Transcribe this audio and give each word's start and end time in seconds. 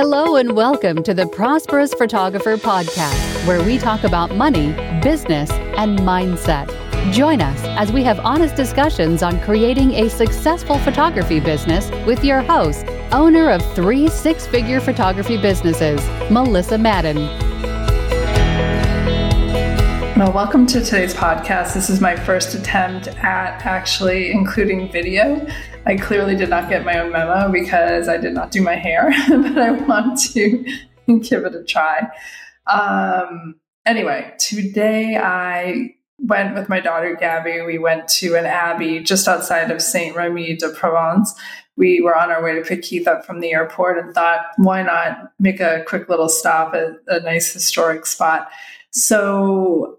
Hello 0.00 0.36
and 0.36 0.54
welcome 0.54 1.02
to 1.02 1.12
the 1.12 1.26
Prosperous 1.26 1.92
Photographer 1.92 2.56
Podcast, 2.56 3.44
where 3.48 3.60
we 3.64 3.78
talk 3.78 4.04
about 4.04 4.32
money, 4.32 4.68
business, 5.02 5.50
and 5.50 5.98
mindset. 5.98 6.68
Join 7.12 7.40
us 7.40 7.58
as 7.64 7.90
we 7.90 8.04
have 8.04 8.20
honest 8.20 8.54
discussions 8.54 9.24
on 9.24 9.40
creating 9.40 9.94
a 9.94 10.08
successful 10.08 10.78
photography 10.78 11.40
business 11.40 11.90
with 12.06 12.22
your 12.22 12.42
host, 12.42 12.86
owner 13.10 13.50
of 13.50 13.60
three 13.74 14.06
six 14.06 14.46
figure 14.46 14.78
photography 14.78 15.36
businesses, 15.36 16.00
Melissa 16.30 16.78
Madden. 16.78 17.47
Well, 20.18 20.32
welcome 20.32 20.66
to 20.66 20.84
today's 20.84 21.14
podcast. 21.14 21.74
This 21.74 21.88
is 21.88 22.00
my 22.00 22.16
first 22.16 22.52
attempt 22.56 23.06
at 23.06 23.64
actually 23.64 24.32
including 24.32 24.90
video. 24.90 25.46
I 25.86 25.96
clearly 25.96 26.34
did 26.34 26.48
not 26.48 26.68
get 26.68 26.84
my 26.84 26.98
own 26.98 27.12
memo 27.12 27.52
because 27.52 28.08
I 28.08 28.16
did 28.16 28.34
not 28.34 28.50
do 28.50 28.60
my 28.60 28.74
hair, 28.74 29.14
but 29.28 29.56
I 29.56 29.70
want 29.70 30.18
to 30.32 30.64
give 31.06 31.44
it 31.44 31.54
a 31.54 31.62
try. 31.62 32.08
Um, 32.66 33.60
anyway, 33.86 34.34
today 34.40 35.16
I 35.16 35.94
went 36.18 36.56
with 36.56 36.68
my 36.68 36.80
daughter 36.80 37.14
Gabby. 37.14 37.62
We 37.62 37.78
went 37.78 38.08
to 38.08 38.34
an 38.34 38.44
abbey 38.44 38.98
just 38.98 39.28
outside 39.28 39.70
of 39.70 39.80
Saint 39.80 40.16
Remy 40.16 40.56
de 40.56 40.70
Provence. 40.70 41.32
We 41.76 42.00
were 42.00 42.18
on 42.18 42.32
our 42.32 42.42
way 42.42 42.56
to 42.56 42.62
pick 42.62 42.82
Keith 42.82 43.06
up 43.06 43.24
from 43.24 43.38
the 43.38 43.52
airport 43.52 43.98
and 43.98 44.12
thought, 44.12 44.46
why 44.56 44.82
not 44.82 45.30
make 45.38 45.60
a 45.60 45.84
quick 45.86 46.08
little 46.08 46.28
stop 46.28 46.74
at 46.74 46.94
a 47.06 47.20
nice 47.20 47.52
historic 47.52 48.04
spot? 48.04 48.48
So 48.90 49.98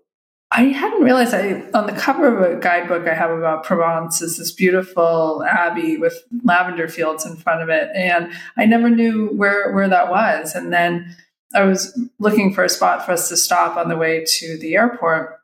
I 0.51 0.63
hadn't 0.63 1.03
realized 1.03 1.33
I 1.33 1.63
on 1.75 1.85
the 1.85 1.93
cover 1.93 2.27
of 2.27 2.41
a 2.41 2.59
guidebook 2.59 3.07
I 3.07 3.13
have 3.13 3.29
about 3.29 3.63
Provence 3.63 4.21
is 4.21 4.37
this 4.37 4.51
beautiful 4.51 5.43
abbey 5.47 5.97
with 5.97 6.23
lavender 6.43 6.87
fields 6.87 7.25
in 7.25 7.35
front 7.35 7.61
of 7.61 7.69
it, 7.69 7.89
and 7.93 8.33
I 8.57 8.65
never 8.65 8.89
knew 8.89 9.27
where 9.27 9.71
where 9.73 9.87
that 9.87 10.09
was. 10.09 10.55
And 10.55 10.73
then 10.73 11.15
I 11.53 11.63
was 11.63 11.99
looking 12.17 12.53
for 12.53 12.63
a 12.63 12.69
spot 12.69 13.05
for 13.05 13.11
us 13.11 13.29
to 13.29 13.37
stop 13.37 13.77
on 13.77 13.89
the 13.89 13.97
way 13.97 14.25
to 14.39 14.57
the 14.57 14.75
airport, 14.75 15.38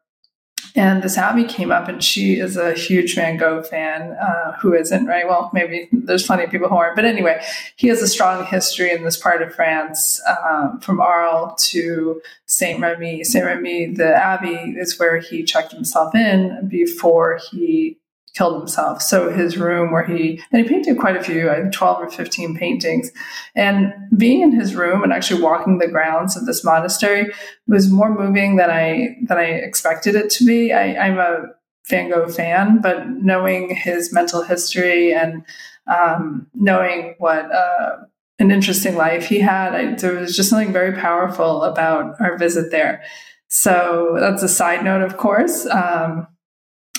and 0.76 1.02
this 1.02 1.18
abbey 1.18 1.46
came 1.46 1.72
up, 1.72 1.88
and 1.88 2.04
she 2.04 2.40
is 2.40 2.58
a 2.58 2.74
huge 2.74 3.16
Van 3.16 3.38
Gogh 3.38 3.64
fan. 3.64 4.12
Uh, 4.12 4.54
who 4.60 4.74
isn't, 4.74 5.06
right? 5.06 5.28
Well, 5.28 5.50
maybe 5.54 5.88
there's 5.92 6.26
plenty 6.26 6.44
of 6.44 6.52
people 6.52 6.68
who 6.68 6.76
aren't. 6.76 6.96
But 6.96 7.06
anyway, 7.06 7.44
he 7.76 7.88
has 7.88 8.02
a 8.02 8.08
strong 8.08 8.46
history 8.46 8.92
in 8.92 9.04
this 9.04 9.18
part 9.18 9.42
of 9.42 9.54
France, 9.54 10.22
um, 10.28 10.80
from 10.82 11.00
Arles 11.00 11.68
to 11.70 12.22
Saint 12.46 12.82
Remy. 12.82 13.24
Saint 13.24 13.46
Remy, 13.46 13.94
the 13.94 14.16
Abbey, 14.16 14.76
is 14.78 15.00
where 15.00 15.18
he 15.18 15.44
checked 15.44 15.72
himself 15.72 16.14
in 16.14 16.68
before 16.68 17.40
he 17.52 17.98
killed 18.36 18.60
himself. 18.60 19.02
So 19.02 19.32
his 19.32 19.58
room 19.58 19.92
where 19.92 20.04
he, 20.04 20.42
and 20.52 20.62
he 20.62 20.68
painted 20.68 21.00
quite 21.00 21.16
a 21.16 21.24
few, 21.24 21.50
I 21.50 21.62
think 21.62 21.74
12 21.74 22.02
or 22.02 22.10
15 22.10 22.56
paintings. 22.56 23.12
And 23.56 23.94
being 24.16 24.42
in 24.42 24.52
his 24.52 24.76
room 24.76 25.04
and 25.04 25.14
actually 25.14 25.42
walking 25.42 25.78
the 25.78 25.88
grounds 25.88 26.36
of 26.36 26.46
this 26.46 26.64
monastery 26.64 27.34
was 27.68 27.90
more 27.90 28.14
moving 28.14 28.58
than 28.58 28.70
I, 28.70 29.16
than 29.24 29.38
I 29.38 29.46
expected 29.46 30.16
it 30.16 30.30
to 30.32 30.46
be. 30.46 30.74
I, 30.74 31.08
I'm 31.08 31.18
a 31.18 31.46
Van 31.90 32.10
Gogh 32.10 32.28
fan, 32.28 32.82
but 32.82 33.08
knowing 33.08 33.74
his 33.74 34.12
mental 34.12 34.44
history 34.44 35.14
and 35.14 35.46
um, 35.88 36.48
knowing 36.54 37.16
what, 37.20 37.52
uh, 37.54 37.98
an 38.38 38.52
interesting 38.52 38.96
life 38.96 39.28
he 39.28 39.40
had. 39.40 39.74
I, 39.74 39.96
there 39.96 40.16
was 40.16 40.36
just 40.36 40.50
something 40.50 40.74
very 40.74 40.92
powerful 40.92 41.64
about 41.64 42.20
our 42.20 42.38
visit 42.38 42.70
there. 42.70 43.02
So 43.48 44.18
that's 44.20 44.44
a 44.44 44.50
side 44.50 44.84
note, 44.84 45.02
of 45.02 45.16
course. 45.16 45.66
Um, 45.68 46.28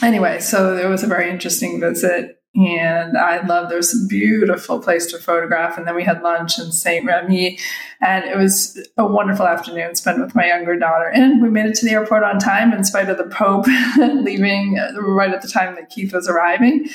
anyway, 0.03 0.41
so 0.41 0.77
it 0.77 0.89
was 0.89 1.03
a 1.03 1.07
very 1.07 1.31
interesting 1.31 1.81
visit. 1.81 2.41
And 2.55 3.19
I 3.19 3.45
love 3.45 3.69
there's 3.69 3.95
a 3.95 4.07
beautiful 4.07 4.81
place 4.81 5.05
to 5.11 5.19
photograph. 5.19 5.77
And 5.77 5.87
then 5.87 5.95
we 5.95 6.05
had 6.05 6.23
lunch 6.23 6.59
in 6.59 6.73
Saint 6.73 7.05
Remy. 7.05 7.59
And 8.01 8.25
it 8.25 8.37
was 8.37 8.81
a 8.97 9.07
wonderful 9.07 9.47
afternoon 9.47 9.95
spent 9.95 10.21
with 10.21 10.35
my 10.35 10.47
younger 10.47 10.79
daughter. 10.79 11.11
And 11.13 11.43
we 11.43 11.51
made 11.51 11.67
it 11.67 11.75
to 11.77 11.85
the 11.85 11.93
airport 11.93 12.23
on 12.23 12.39
time 12.39 12.73
in 12.73 12.83
spite 12.83 13.11
of 13.11 13.19
the 13.19 13.25
Pope 13.25 13.67
leaving 13.99 14.79
right 14.97 15.35
at 15.35 15.43
the 15.43 15.49
time 15.49 15.75
that 15.75 15.91
Keith 15.91 16.15
was 16.15 16.29
arriving 16.29 16.89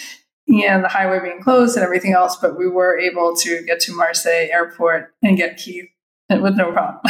and 0.48 0.84
the 0.84 0.90
highway 0.90 1.20
being 1.22 1.42
closed 1.42 1.78
and 1.78 1.84
everything 1.84 2.14
else. 2.14 2.36
But 2.38 2.58
we 2.58 2.68
were 2.68 2.98
able 2.98 3.36
to 3.38 3.64
get 3.64 3.80
to 3.82 3.96
Marseille 3.96 4.50
airport 4.52 5.14
and 5.22 5.38
get 5.38 5.58
Keith 5.58 5.90
with 6.42 6.56
no 6.56 6.72
problem. 6.72 7.02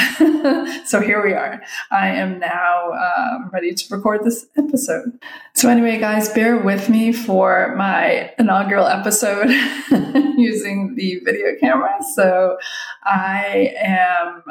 so 0.86 1.00
here 1.00 1.24
we 1.24 1.34
are. 1.34 1.62
I 1.92 2.10
am 2.10 2.40
now 2.40 2.92
um, 2.92 3.50
ready 3.54 3.74
to 3.74 3.96
record 3.96 4.24
this 4.24 4.48
episode. 4.58 5.20
So, 5.54 5.70
anyway, 5.70 6.00
guys, 6.00 6.30
bear 6.30 6.58
with 6.58 6.90
me 6.90 7.12
for 7.12 7.76
my 7.76 8.34
inaugural 8.40 8.88
episode 8.88 9.50
using 10.38 10.96
the 10.96 11.22
video 11.24 11.56
camera. 11.60 11.98
So, 12.16 12.58
I 13.04 13.74
am 13.78 14.44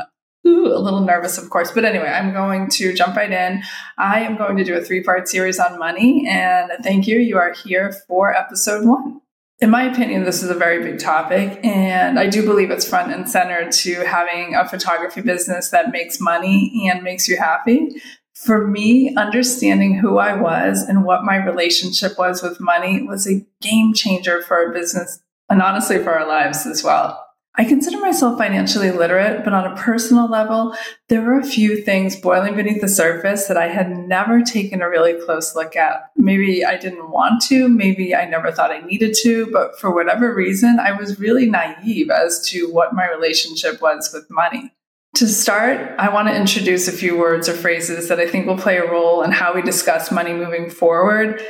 Ooh, 0.46 0.74
a 0.74 0.78
little 0.78 1.00
nervous, 1.00 1.36
of 1.36 1.50
course. 1.50 1.70
But 1.70 1.84
anyway, 1.84 2.08
I'm 2.08 2.32
going 2.32 2.70
to 2.70 2.94
jump 2.94 3.16
right 3.16 3.30
in. 3.30 3.62
I 3.98 4.20
am 4.20 4.36
going 4.36 4.56
to 4.56 4.64
do 4.64 4.74
a 4.74 4.80
three 4.80 5.02
part 5.02 5.28
series 5.28 5.58
on 5.58 5.78
money. 5.78 6.26
And 6.26 6.70
thank 6.82 7.06
you. 7.06 7.18
You 7.18 7.36
are 7.36 7.52
here 7.52 7.92
for 8.08 8.34
episode 8.34 8.86
one 8.86 9.20
in 9.60 9.68
my 9.68 9.82
opinion, 9.82 10.24
this 10.24 10.42
is 10.42 10.48
a 10.48 10.54
very 10.54 10.82
big 10.82 10.98
topic, 10.98 11.60
and 11.62 12.18
I 12.18 12.28
do 12.28 12.42
believe 12.44 12.70
it's 12.70 12.88
front 12.88 13.12
and 13.12 13.28
center 13.28 13.70
to 13.70 13.94
having 14.06 14.54
a 14.54 14.66
photography 14.66 15.20
business 15.20 15.68
that 15.68 15.92
makes 15.92 16.18
money 16.18 16.88
and 16.90 17.02
makes 17.02 17.28
you 17.28 17.36
happy. 17.36 18.00
For 18.34 18.66
me, 18.66 19.14
understanding 19.16 19.98
who 19.98 20.16
I 20.16 20.34
was 20.34 20.82
and 20.82 21.04
what 21.04 21.24
my 21.24 21.36
relationship 21.36 22.18
was 22.18 22.42
with 22.42 22.58
money 22.58 23.02
was 23.02 23.28
a 23.28 23.44
game 23.60 23.92
changer 23.92 24.40
for 24.40 24.56
our 24.56 24.72
business 24.72 25.22
and 25.50 25.60
honestly 25.60 25.98
for 25.98 26.14
our 26.14 26.26
lives 26.26 26.66
as 26.66 26.82
well. 26.82 27.29
I 27.56 27.64
consider 27.64 27.98
myself 27.98 28.38
financially 28.38 28.92
literate, 28.92 29.44
but 29.44 29.52
on 29.52 29.70
a 29.70 29.76
personal 29.76 30.30
level, 30.30 30.74
there 31.08 31.20
were 31.20 31.38
a 31.38 31.44
few 31.44 31.82
things 31.82 32.14
boiling 32.14 32.54
beneath 32.54 32.80
the 32.80 32.88
surface 32.88 33.48
that 33.48 33.56
I 33.56 33.66
had 33.66 33.90
never 33.90 34.40
taken 34.42 34.80
a 34.80 34.88
really 34.88 35.14
close 35.24 35.56
look 35.56 35.74
at. 35.74 36.10
Maybe 36.16 36.64
I 36.64 36.76
didn't 36.76 37.10
want 37.10 37.42
to, 37.48 37.68
maybe 37.68 38.14
I 38.14 38.24
never 38.26 38.52
thought 38.52 38.70
I 38.70 38.80
needed 38.80 39.16
to, 39.22 39.50
but 39.52 39.78
for 39.80 39.92
whatever 39.92 40.32
reason, 40.32 40.78
I 40.78 40.92
was 40.92 41.18
really 41.18 41.50
naive 41.50 42.08
as 42.08 42.48
to 42.50 42.72
what 42.72 42.94
my 42.94 43.08
relationship 43.10 43.82
was 43.82 44.10
with 44.14 44.30
money. 44.30 44.72
To 45.16 45.26
start, 45.26 45.98
I 45.98 46.08
want 46.08 46.28
to 46.28 46.36
introduce 46.36 46.86
a 46.86 46.92
few 46.92 47.18
words 47.18 47.48
or 47.48 47.54
phrases 47.54 48.08
that 48.08 48.20
I 48.20 48.28
think 48.28 48.46
will 48.46 48.56
play 48.56 48.76
a 48.76 48.88
role 48.88 49.22
in 49.22 49.32
how 49.32 49.52
we 49.52 49.60
discuss 49.60 50.12
money 50.12 50.32
moving 50.32 50.70
forward 50.70 51.44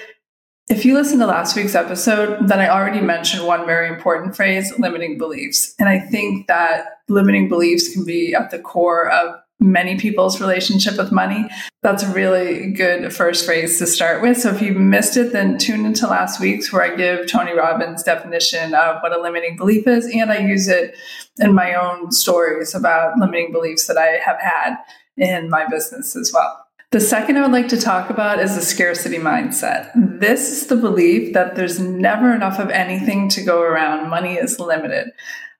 if 0.70 0.84
you 0.84 0.94
listen 0.94 1.19
to 1.19 1.26
last 1.26 1.56
week's 1.56 1.75
episode, 1.75 2.47
then 2.47 2.60
I 2.60 2.69
already 2.69 3.00
mentioned 3.00 3.44
one 3.44 3.66
very 3.66 3.88
important 3.88 4.36
phrase 4.36 4.72
limiting 4.78 5.19
beliefs. 5.19 5.75
And 5.81 5.88
I 5.88 5.98
think 5.98 6.47
that 6.47 7.00
limiting 7.08 7.48
beliefs 7.48 7.92
can 7.92 8.04
be 8.04 8.34
at 8.34 8.53
the 8.53 8.60
core 8.60 9.10
of 9.10 9.34
many 9.59 9.98
people's 9.98 10.41
relationship 10.41 10.97
with 10.97 11.10
money. 11.10 11.44
That's 11.82 12.04
a 12.04 12.12
really 12.12 12.70
good 12.70 13.12
first 13.12 13.44
phrase 13.44 13.78
to 13.78 13.86
start 13.86 14.22
with. 14.22 14.38
So 14.38 14.50
if 14.50 14.62
you 14.62 14.72
missed 14.72 15.16
it, 15.16 15.32
then 15.32 15.59
tune 15.59 15.84
into 15.84 16.06
last 16.06 16.41
week's 16.41 16.72
where 16.72 16.82
I 16.82 16.94
give 16.94 17.26
Tony 17.26 17.53
Robbins' 17.53 18.04
definition 18.04 18.72
of 18.72 19.03
what 19.03 19.12
a 19.12 19.20
limiting 19.20 19.56
belief 19.56 19.88
is. 19.88 20.06
And 20.06 20.30
I 20.30 20.38
use 20.38 20.69
it 20.69 20.94
in 21.41 21.53
my 21.53 21.75
own 21.75 22.12
stories 22.12 22.76
about 22.76 23.19
limiting 23.19 23.50
beliefs 23.50 23.88
that 23.88 23.98
I 23.98 24.20
have 24.25 24.38
had 24.41 24.76
in 25.16 25.50
my 25.50 25.66
business 25.69 26.14
as 26.14 26.32
well. 26.32 26.64
The 26.92 26.98
second 27.00 27.36
I 27.36 27.42
would 27.42 27.52
like 27.52 27.68
to 27.68 27.80
talk 27.80 28.10
about 28.10 28.40
is 28.40 28.56
the 28.56 28.62
scarcity 28.62 29.18
mindset. 29.18 29.92
This 29.94 30.50
is 30.50 30.66
the 30.66 30.74
belief 30.74 31.34
that 31.34 31.54
there's 31.54 31.78
never 31.78 32.34
enough 32.34 32.58
of 32.58 32.68
anything 32.70 33.28
to 33.28 33.44
go 33.44 33.62
around. 33.62 34.10
Money 34.10 34.34
is 34.34 34.58
limited. 34.58 35.12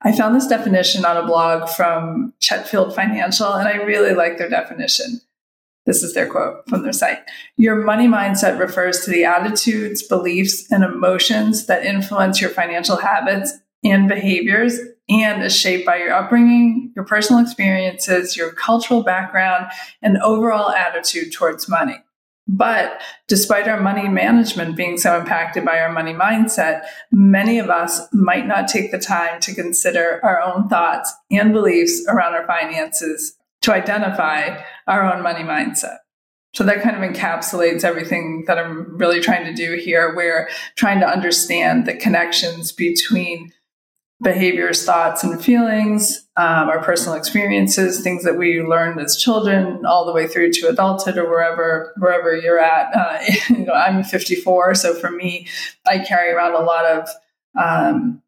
I 0.03 0.11
found 0.11 0.35
this 0.35 0.49
definition 0.49 1.05
on 1.05 1.17
a 1.17 1.25
blog 1.25 1.69
from 1.69 2.35
Chetfield 2.41 2.97
Financial, 2.97 3.53
and 3.53 3.69
I 3.69 3.75
really 3.75 4.13
like 4.13 4.39
their 4.39 4.49
definition. 4.49 5.21
This 5.87 6.03
is 6.03 6.15
their 6.15 6.29
quote 6.29 6.69
from 6.69 6.83
their 6.83 6.93
site. 6.93 7.21
Your 7.57 7.77
money 7.77 8.09
mindset 8.09 8.59
refers 8.59 9.05
to 9.05 9.11
the 9.13 9.25
attitudes, 9.25 10.03
beliefs, 10.03 10.69
and 10.73 10.83
emotions 10.83 11.67
that 11.67 11.87
influence 11.87 12.41
your 12.41 12.51
financial 12.51 12.97
habits 12.97 13.53
and 13.85 14.09
behaviors 14.09 14.81
and 15.11 15.43
is 15.43 15.57
shaped 15.57 15.85
by 15.85 15.97
your 15.97 16.13
upbringing, 16.13 16.93
your 16.95 17.05
personal 17.05 17.43
experiences, 17.43 18.37
your 18.37 18.53
cultural 18.53 19.03
background, 19.03 19.67
and 20.01 20.17
overall 20.19 20.71
attitude 20.71 21.33
towards 21.33 21.69
money. 21.69 21.97
But 22.47 23.01
despite 23.29 23.69
our 23.69 23.81
money 23.81 24.09
management 24.09 24.77
being 24.77 24.99
so 24.99 25.19
impacted 25.19 25.65
by 25.65 25.79
our 25.81 25.93
money 25.93 26.13
mindset, 26.13 26.83
many 27.13 27.59
of 27.59 27.71
us 27.71 28.09
might 28.13 28.47
not 28.47 28.67
take 28.67 28.91
the 28.91 28.99
time 28.99 29.41
to 29.41 29.55
consider 29.55 30.21
our 30.25 30.41
own 30.41 30.69
thoughts 30.69 31.13
and 31.31 31.53
beliefs 31.53 32.05
around 32.09 32.35
our 32.35 32.47
finances 32.47 33.37
to 33.63 33.73
identify 33.73 34.63
our 34.87 35.13
own 35.13 35.23
money 35.23 35.45
mindset. 35.45 35.99
So 36.53 36.65
that 36.65 36.83
kind 36.83 36.97
of 36.97 37.09
encapsulates 37.09 37.85
everything 37.85 38.45
that 38.49 38.59
I'm 38.59 38.97
really 38.97 39.21
trying 39.21 39.45
to 39.45 39.55
do 39.55 39.77
here. 39.77 40.13
We're 40.17 40.49
trying 40.75 40.99
to 41.01 41.09
understand 41.09 41.87
the 41.87 41.95
connections 41.95 42.73
between 42.73 43.53
behaviors, 44.23 44.85
thoughts, 44.85 45.25
and 45.25 45.43
feelings, 45.43 46.27
um, 46.37 46.69
our 46.69 46.83
personal 46.83 47.17
experiences, 47.17 48.01
things 48.01 48.25
that 48.25 48.37
we 48.37 48.61
learned 48.63 49.01
as 49.01 49.17
children, 49.17 49.85
all 49.87 50.05
the 50.05 50.13
way 50.13 50.27
through 50.27 50.53
to 50.53 50.69
adulthood 50.69 51.17
or 51.17 51.29
wherever 51.29 51.95
wherever 51.99 52.37
you're 52.37 52.59
at. 52.59 52.95
Uh, 52.95 53.73
I'm 53.75 54.05
54, 54.05 54.75
so 54.75 54.95
for 54.95 55.11
me, 55.11 55.47
I 55.87 55.99
carry 55.99 56.31
around 56.31 56.55
a 56.55 56.65
lot 56.65 56.85
of 56.85 57.09
um, 57.59 58.23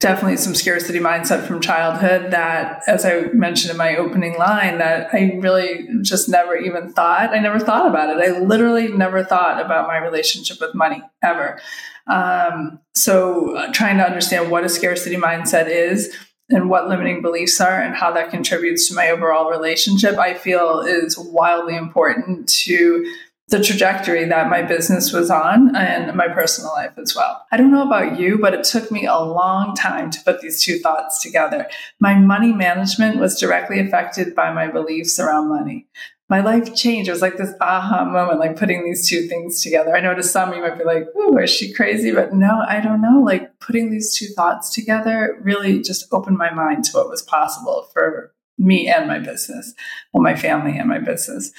definitely 0.00 0.38
some 0.38 0.54
scarcity 0.54 0.98
mindset 0.98 1.46
from 1.46 1.60
childhood 1.60 2.30
that, 2.30 2.82
as 2.86 3.04
I 3.04 3.24
mentioned 3.34 3.70
in 3.70 3.76
my 3.76 3.96
opening 3.96 4.36
line, 4.38 4.78
that 4.78 5.10
I 5.12 5.38
really 5.38 5.86
just 6.00 6.28
never 6.28 6.56
even 6.56 6.90
thought. 6.90 7.34
I 7.34 7.38
never 7.38 7.60
thought 7.60 7.86
about 7.86 8.08
it. 8.08 8.26
I 8.26 8.38
literally 8.38 8.88
never 8.88 9.22
thought 9.22 9.64
about 9.64 9.86
my 9.86 9.98
relationship 9.98 10.58
with 10.58 10.74
money 10.74 11.02
ever. 11.22 11.60
Um, 12.06 12.80
so, 12.94 13.54
uh, 13.56 13.72
trying 13.72 13.98
to 13.98 14.04
understand 14.04 14.50
what 14.50 14.64
a 14.64 14.70
scarcity 14.70 15.16
mindset 15.16 15.68
is 15.68 16.16
and 16.48 16.70
what 16.70 16.88
limiting 16.88 17.20
beliefs 17.20 17.60
are 17.60 17.80
and 17.80 17.94
how 17.94 18.10
that 18.12 18.30
contributes 18.30 18.88
to 18.88 18.94
my 18.94 19.10
overall 19.10 19.50
relationship, 19.50 20.18
I 20.18 20.32
feel 20.32 20.80
is 20.80 21.18
wildly 21.18 21.76
important 21.76 22.48
to 22.64 23.04
the 23.50 23.62
trajectory 23.62 24.24
that 24.26 24.48
my 24.48 24.62
business 24.62 25.12
was 25.12 25.28
on 25.28 25.74
and 25.74 26.14
my 26.16 26.28
personal 26.28 26.70
life 26.70 26.92
as 26.96 27.16
well. 27.16 27.44
I 27.50 27.56
don't 27.56 27.72
know 27.72 27.84
about 27.84 28.18
you, 28.18 28.38
but 28.38 28.54
it 28.54 28.62
took 28.62 28.92
me 28.92 29.06
a 29.06 29.18
long 29.18 29.74
time 29.74 30.10
to 30.10 30.20
put 30.24 30.40
these 30.40 30.62
two 30.62 30.78
thoughts 30.78 31.20
together. 31.20 31.66
My 31.98 32.14
money 32.14 32.52
management 32.52 33.18
was 33.18 33.38
directly 33.38 33.80
affected 33.80 34.36
by 34.36 34.52
my 34.52 34.68
beliefs 34.68 35.18
around 35.18 35.48
money. 35.48 35.88
My 36.28 36.40
life 36.40 36.76
changed. 36.76 37.08
It 37.08 37.12
was 37.12 37.22
like 37.22 37.38
this 37.38 37.52
aha 37.60 38.04
moment, 38.04 38.38
like 38.38 38.56
putting 38.56 38.84
these 38.84 39.08
two 39.08 39.26
things 39.26 39.60
together. 39.64 39.96
I 39.96 40.00
know 40.00 40.14
to 40.14 40.22
some 40.22 40.54
you 40.54 40.62
might 40.62 40.78
be 40.78 40.84
like, 40.84 41.08
"Ooh, 41.16 41.36
is 41.38 41.50
she 41.50 41.72
crazy?" 41.72 42.12
But 42.12 42.32
no, 42.32 42.62
I 42.68 42.80
don't 42.80 43.02
know. 43.02 43.18
Like 43.18 43.58
putting 43.58 43.90
these 43.90 44.16
two 44.16 44.26
thoughts 44.26 44.72
together 44.72 45.40
really 45.42 45.82
just 45.82 46.06
opened 46.12 46.38
my 46.38 46.54
mind 46.54 46.84
to 46.84 46.92
what 46.92 47.10
was 47.10 47.20
possible 47.20 47.88
for 47.92 48.32
me 48.60 48.88
and 48.88 49.08
my 49.08 49.18
business, 49.18 49.74
well, 50.12 50.22
my 50.22 50.36
family 50.36 50.76
and 50.76 50.88
my 50.88 50.98
business 50.98 51.52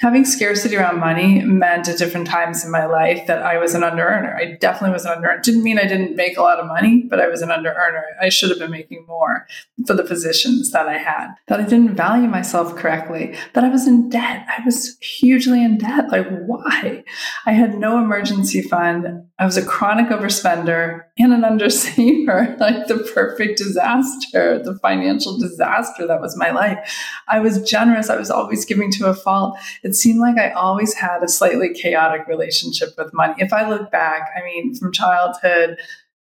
having 0.00 0.24
scarcity 0.24 0.76
around 0.76 0.98
money 0.98 1.42
meant 1.42 1.86
at 1.86 1.98
different 1.98 2.26
times 2.26 2.64
in 2.64 2.70
my 2.70 2.86
life 2.86 3.26
that 3.26 3.42
I 3.42 3.58
was 3.58 3.74
an 3.74 3.84
under 3.84 4.02
earner. 4.02 4.34
I 4.34 4.56
definitely 4.58 4.94
was 4.94 5.04
an 5.04 5.12
under 5.12 5.28
earner. 5.28 5.42
Didn't 5.42 5.62
mean 5.62 5.78
I 5.78 5.86
didn't 5.86 6.16
make 6.16 6.38
a 6.38 6.42
lot 6.42 6.58
of 6.58 6.66
money, 6.66 7.02
but 7.02 7.20
I 7.20 7.28
was 7.28 7.42
an 7.42 7.50
under 7.50 7.70
earner. 7.70 8.02
I 8.18 8.30
should 8.30 8.48
have 8.48 8.58
been 8.58 8.70
making 8.70 9.04
more 9.06 9.46
for 9.86 9.92
the 9.92 10.02
positions 10.02 10.70
that 10.72 10.88
I 10.88 10.96
had. 10.96 11.34
That 11.48 11.60
I 11.60 11.64
didn't 11.64 11.96
value 11.96 12.28
myself 12.28 12.74
correctly. 12.76 13.36
That 13.52 13.62
I 13.62 13.68
was 13.68 13.86
in 13.86 14.08
debt. 14.08 14.46
I 14.48 14.64
was 14.64 14.96
hugely 15.00 15.62
in 15.62 15.76
debt. 15.76 16.10
Like 16.10 16.28
why? 16.46 17.04
I 17.44 17.52
had 17.52 17.78
no 17.78 18.02
emergency 18.02 18.62
fund. 18.62 19.26
I 19.38 19.44
was 19.44 19.58
a 19.58 19.64
chronic 19.64 20.08
overspender 20.08 21.02
and 21.18 21.32
an 21.32 21.42
undersaver. 21.42 22.58
Like 22.70 22.88
the 22.88 23.10
perfect 23.14 23.58
disaster, 23.58 24.58
the 24.62 24.78
financial 24.80 25.38
disaster 25.38 26.06
that 26.06 26.20
was 26.20 26.36
my 26.36 26.50
life. 26.50 26.78
I 27.26 27.40
was 27.40 27.62
generous. 27.62 27.89
I 27.90 28.16
was 28.16 28.30
always 28.30 28.64
giving 28.64 28.90
to 28.92 29.06
a 29.06 29.14
fault 29.14 29.58
it 29.82 29.94
seemed 29.94 30.20
like 30.20 30.38
I 30.38 30.50
always 30.50 30.94
had 30.94 31.22
a 31.22 31.28
slightly 31.28 31.72
chaotic 31.72 32.26
relationship 32.26 32.90
with 32.96 33.12
money. 33.14 33.34
If 33.38 33.52
I 33.52 33.68
look 33.68 33.90
back, 33.90 34.30
I 34.36 34.44
mean, 34.44 34.74
from 34.74 34.92
childhood 34.92 35.78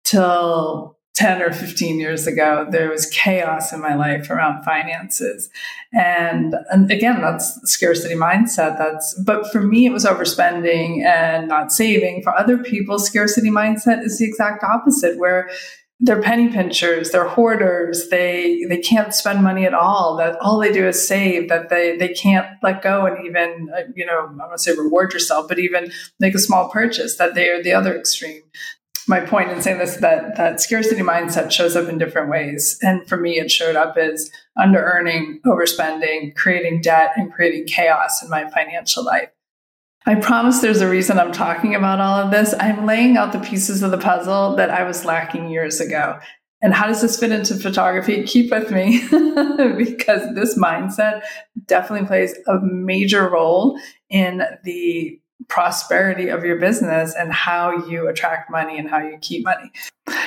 till 0.04 0.98
10 1.16 1.44
or 1.44 1.54
15 1.54 2.00
years 2.00 2.26
ago, 2.26 2.66
there 2.70 2.90
was 2.90 3.06
chaos 3.08 3.72
in 3.72 3.80
my 3.80 3.94
life 3.94 4.30
around 4.32 4.64
finances. 4.64 5.50
And, 5.92 6.56
and 6.72 6.90
again, 6.90 7.22
that's 7.22 7.60
scarcity 7.70 8.16
mindset. 8.16 8.80
That's, 8.80 9.14
but 9.24 9.52
for 9.52 9.62
me, 9.62 9.86
it 9.86 9.92
was 9.92 10.06
overspending 10.06 11.04
and 11.04 11.48
not 11.48 11.72
saving. 11.72 12.24
For 12.24 12.36
other 12.36 12.58
people, 12.58 12.98
scarcity 12.98 13.52
mindset 13.52 14.04
is 14.04 14.18
the 14.18 14.26
exact 14.26 14.64
opposite, 14.64 15.20
where 15.20 15.52
they're 16.00 16.22
penny 16.22 16.50
pinchers, 16.50 17.12
they're 17.12 17.28
hoarders, 17.28 18.10
they 18.10 18.66
they 18.68 18.78
can't 18.78 19.14
spend 19.14 19.44
money 19.44 19.66
at 19.66 19.74
all. 19.74 20.18
That 20.18 20.38
all 20.42 20.60
they 20.60 20.72
do 20.72 20.88
is 20.88 21.08
save. 21.08 21.50
That 21.50 21.70
they 21.70 21.96
they 21.98 22.10
can't 22.10 22.48
let 22.62 22.82
go 22.82 23.06
and 23.06 23.26
even 23.26 23.70
uh, 23.76 23.84
you 23.96 24.06
know 24.06 24.36
I 24.44 24.52
to 24.52 24.58
say 24.58 24.76
reward 24.76 25.14
yourself, 25.14 25.48
but 25.48 25.60
even 25.60 25.92
make 26.20 26.36
a 26.36 26.40
small 26.40 26.70
purchase. 26.70 27.18
That 27.18 27.36
they 27.36 27.50
are 27.50 27.64
the 27.64 27.74
other 27.74 27.98
extreme. 27.98 28.42
My 29.08 29.20
point 29.20 29.52
in 29.52 29.62
saying 29.62 29.80
this 29.80 29.98
that 29.98 30.36
that 30.36 30.62
scarcity 30.62 31.02
mindset 31.02 31.52
shows 31.52 31.76
up 31.76 31.88
in 31.88 31.98
different 31.98 32.30
ways, 32.30 32.78
and 32.82 33.08
for 33.08 33.18
me, 33.18 33.40
it 33.40 33.52
showed 33.52 33.76
up 33.76 33.96
as 33.98 34.30
under 34.58 34.84
earning, 34.84 35.42
overspending, 35.46 36.36
creating 36.36 36.82
debt, 36.82 37.12
and 37.16 37.32
creating 37.32 37.66
chaos 37.68 38.22
in 38.24 38.30
my 38.30 38.50
financial 38.50 39.06
life. 39.06 39.30
I 40.06 40.16
promise 40.16 40.60
there's 40.60 40.82
a 40.82 40.90
reason 40.90 41.18
I'm 41.18 41.32
talking 41.32 41.76
about 41.76 42.02
all 42.02 42.18
of 42.18 42.32
this. 42.32 42.54
I'm 42.60 42.86
laying 42.86 43.16
out 43.16 43.32
the 43.32 43.40
pieces 43.40 43.84
of 43.84 43.92
the 43.92 43.98
puzzle 43.98 44.56
that 44.58 44.70
I 44.70 44.84
was 44.84 45.06
lacking 45.06 45.50
years 45.50 45.80
ago. 45.80 46.20
And 46.62 46.74
how 46.74 46.88
does 46.88 47.02
this 47.02 47.20
fit 47.20 47.32
into 47.32 47.56
photography? 47.56 48.24
Keep 48.24 48.52
with 48.52 48.72
me 48.72 49.02
because 49.78 50.34
this 50.36 50.58
mindset 50.58 51.24
definitely 51.66 52.08
plays 52.08 52.36
a 52.48 52.60
major 52.62 53.30
role 53.30 53.80
in 54.10 54.44
the 54.64 55.20
prosperity 55.50 56.30
of 56.30 56.46
your 56.46 56.58
business 56.58 57.16
and 57.16 57.34
how 57.34 57.86
you 57.86 58.08
attract 58.08 58.50
money 58.50 58.78
and 58.78 58.90
how 58.90 59.00
you 59.00 59.18
keep 59.22 59.44
money. 59.44 59.72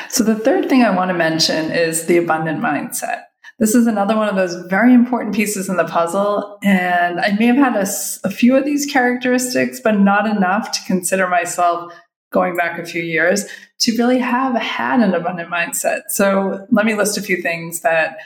So, 0.08 0.24
the 0.24 0.34
third 0.34 0.68
thing 0.68 0.82
I 0.82 0.94
want 0.94 1.08
to 1.10 1.14
mention 1.14 1.70
is 1.70 2.06
the 2.06 2.18
abundant 2.18 2.60
mindset. 2.60 3.24
This 3.58 3.74
is 3.74 3.86
another 3.86 4.16
one 4.16 4.28
of 4.28 4.36
those 4.36 4.54
very 4.68 4.92
important 4.92 5.34
pieces 5.34 5.68
in 5.68 5.76
the 5.76 5.84
puzzle. 5.84 6.58
And 6.62 7.18
I 7.20 7.32
may 7.32 7.46
have 7.46 7.56
had 7.56 7.76
a, 7.76 7.86
a 8.24 8.30
few 8.30 8.54
of 8.54 8.64
these 8.64 8.84
characteristics, 8.84 9.80
but 9.80 9.98
not 9.98 10.26
enough 10.26 10.72
to 10.72 10.80
consider 10.86 11.26
myself 11.26 11.92
going 12.32 12.56
back 12.56 12.78
a 12.78 12.84
few 12.84 13.02
years 13.02 13.46
to 13.78 13.96
really 13.96 14.18
have 14.18 14.54
had 14.56 15.00
an 15.00 15.14
abundant 15.14 15.50
mindset. 15.50 16.02
So 16.08 16.66
let 16.70 16.84
me 16.84 16.94
list 16.94 17.16
a 17.16 17.22
few 17.22 17.40
things 17.40 17.80
that 17.80 18.18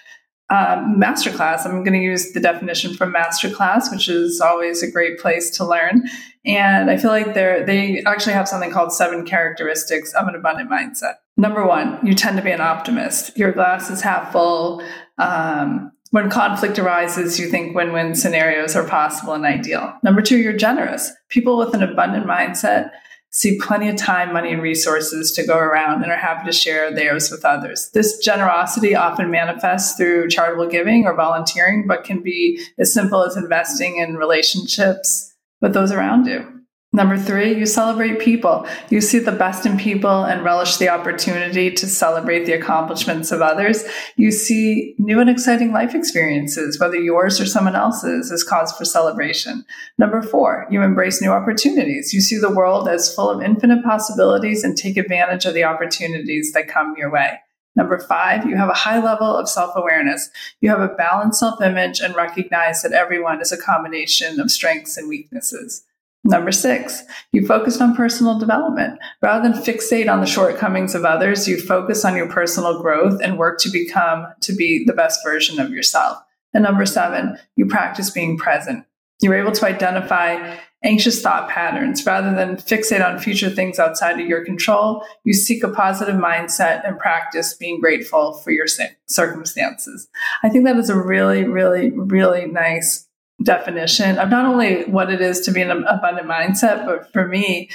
um, 0.51 1.01
masterclass. 1.01 1.65
I'm 1.65 1.85
going 1.85 1.99
to 1.99 2.05
use 2.05 2.33
the 2.33 2.41
definition 2.41 2.95
from 2.95 3.15
masterclass, 3.15 3.91
which 3.93 4.09
is 4.09 4.41
always 4.41 4.83
a 4.83 4.91
great 4.91 5.21
place 5.21 5.49
to 5.59 5.65
learn. 5.65 6.09
And 6.45 6.91
I 6.91 6.97
feel 6.97 7.13
like 7.13 7.35
they 7.35 7.63
they 7.65 8.03
actually 8.05 8.33
have 8.33 8.49
something 8.49 8.73
called 8.73 8.93
seven 8.93 9.25
characteristics 9.25 10.13
of 10.15 10.27
an 10.27 10.35
abundant 10.35 10.69
mindset. 10.69 11.15
Number 11.41 11.67
one, 11.67 11.99
you 12.07 12.15
tend 12.15 12.37
to 12.37 12.43
be 12.43 12.51
an 12.51 12.61
optimist. 12.61 13.35
Your 13.35 13.51
glass 13.51 13.89
is 13.89 14.03
half 14.03 14.31
full. 14.31 14.83
Um, 15.17 15.91
when 16.11 16.29
conflict 16.29 16.79
arises, 16.79 17.41
you 17.41 17.49
think 17.49 17.75
win 17.75 17.95
win 17.95 18.15
scenarios 18.15 18.77
are 18.77 18.87
possible 18.87 19.33
and 19.33 19.47
ideal. 19.47 19.95
Number 20.03 20.21
two, 20.21 20.37
you're 20.37 20.53
generous. 20.53 21.11
People 21.31 21.57
with 21.57 21.73
an 21.73 21.83
abundant 21.83 22.27
mindset 22.27 22.91
see 23.31 23.59
plenty 23.59 23.89
of 23.89 23.97
time, 23.97 24.35
money, 24.35 24.53
and 24.53 24.61
resources 24.61 25.33
to 25.33 25.47
go 25.47 25.57
around 25.57 26.03
and 26.03 26.13
are 26.13 26.19
happy 26.19 26.45
to 26.45 26.53
share 26.53 26.93
theirs 26.93 27.31
with 27.31 27.43
others. 27.43 27.89
This 27.95 28.19
generosity 28.19 28.95
often 28.95 29.31
manifests 29.31 29.97
through 29.97 30.29
charitable 30.29 30.69
giving 30.69 31.07
or 31.07 31.15
volunteering, 31.15 31.87
but 31.87 32.05
can 32.05 32.23
be 32.23 32.61
as 32.79 32.93
simple 32.93 33.25
as 33.25 33.39
investing 33.39 33.97
in 33.97 34.17
relationships 34.17 35.33
with 35.63 35.73
those 35.73 35.91
around 35.91 36.27
you. 36.27 36.60
Number 36.93 37.17
three, 37.17 37.57
you 37.57 37.67
celebrate 37.67 38.19
people. 38.19 38.67
You 38.89 39.01
see 39.01 39.21
the 39.21 39.31
best 39.31 39.65
in 39.65 39.79
people 39.79 40.25
and 40.25 40.43
relish 40.43 40.79
the 40.79 40.89
opportunity 40.89 41.71
to 41.71 41.87
celebrate 41.87 42.47
the 42.47 42.53
accomplishments 42.53 43.31
of 43.31 43.41
others. 43.41 43.85
You 44.17 44.33
see 44.33 44.97
new 44.99 45.21
and 45.21 45.31
exciting 45.31 45.71
life 45.73 45.95
experiences, 45.95 46.81
whether 46.81 46.97
yours 46.97 47.41
or 47.41 47.47
someone 47.47 47.77
else's, 47.77 48.33
as 48.33 48.43
cause 48.43 48.73
for 48.73 48.85
celebration. 48.85 49.65
Number 49.99 50.21
four, 50.21 50.67
you 50.69 50.83
embrace 50.83 51.23
new 51.23 51.31
opportunities. 51.31 52.13
You 52.13 52.21
see 52.21 52.39
the 52.39 52.53
world 52.53 52.89
as 52.89 53.15
full 53.15 53.31
of 53.31 53.41
infinite 53.41 53.85
possibilities 53.85 54.65
and 54.65 54.77
take 54.77 54.97
advantage 54.97 55.45
of 55.45 55.55
the 55.55 55.63
opportunities 55.63 56.53
that 56.55 56.67
come 56.67 56.97
your 56.99 57.13
way. 57.13 57.39
Number 57.77 58.01
five, 58.01 58.47
you 58.47 58.57
have 58.57 58.69
a 58.69 58.75
high 58.75 59.01
level 59.01 59.37
of 59.37 59.49
self 59.49 59.77
awareness. 59.77 60.29
You 60.61 60.71
have 60.71 60.81
a 60.81 60.89
balanced 60.89 61.39
self 61.39 61.63
image 61.63 62.01
and 62.01 62.17
recognize 62.17 62.83
that 62.83 62.93
everyone 62.93 63.41
is 63.41 63.53
a 63.53 63.57
combination 63.57 64.41
of 64.41 64.51
strengths 64.51 64.97
and 64.97 65.09
weaknesses. 65.09 65.85
Number 66.31 66.53
six, 66.53 67.03
you 67.33 67.45
focused 67.45 67.81
on 67.81 67.97
personal 67.97 68.39
development. 68.39 69.01
Rather 69.21 69.49
than 69.49 69.61
fixate 69.61 70.11
on 70.11 70.21
the 70.21 70.27
shortcomings 70.27 70.95
of 70.95 71.05
others, 71.05 71.49
you 71.49 71.61
focus 71.61 72.05
on 72.05 72.15
your 72.15 72.29
personal 72.29 72.81
growth 72.81 73.21
and 73.21 73.37
work 73.37 73.59
to 73.61 73.69
become 73.69 74.29
to 74.43 74.53
be 74.53 74.85
the 74.87 74.93
best 74.93 75.21
version 75.25 75.59
of 75.59 75.71
yourself. 75.71 76.19
And 76.55 76.63
number 76.63 76.87
seven, 76.87 77.37
you 77.57 77.67
practice 77.67 78.11
being 78.11 78.39
present. 78.39 78.85
You're 79.21 79.35
able 79.35 79.53
to 79.53 79.67
identify 79.67 80.57
anxious 80.83 81.21
thought 81.21 81.49
patterns. 81.51 82.07
Rather 82.07 82.35
than 82.35 82.57
fixate 82.57 83.05
on 83.05 83.19
future 83.19 83.51
things 83.51 83.79
outside 83.79 84.19
of 84.21 84.27
your 84.27 84.45
control, 84.45 85.05
you 85.25 85.35
seek 85.35 85.63
a 85.65 85.69
positive 85.69 86.15
mindset 86.15 86.87
and 86.89 86.99
practice 86.99 87.55
being 87.55 87.81
grateful 87.81 88.35
for 88.35 88.51
your 88.51 88.67
circumstances. 89.07 90.09
I 90.43 90.49
think 90.49 90.65
that 90.65 90.77
is 90.77 90.91
a 90.91 90.97
really, 90.97 91.45
really, 91.45 91.91
really 91.91 92.47
nice 92.47 93.09
definition 93.43 94.19
of 94.19 94.29
not 94.29 94.45
only 94.45 94.85
what 94.85 95.11
it 95.11 95.21
is 95.21 95.41
to 95.41 95.51
be 95.51 95.63
an 95.63 95.71
abundant 95.71 96.29
mindset, 96.29 96.87
but 96.87 97.13
for 97.13 97.27
me, 97.27 97.71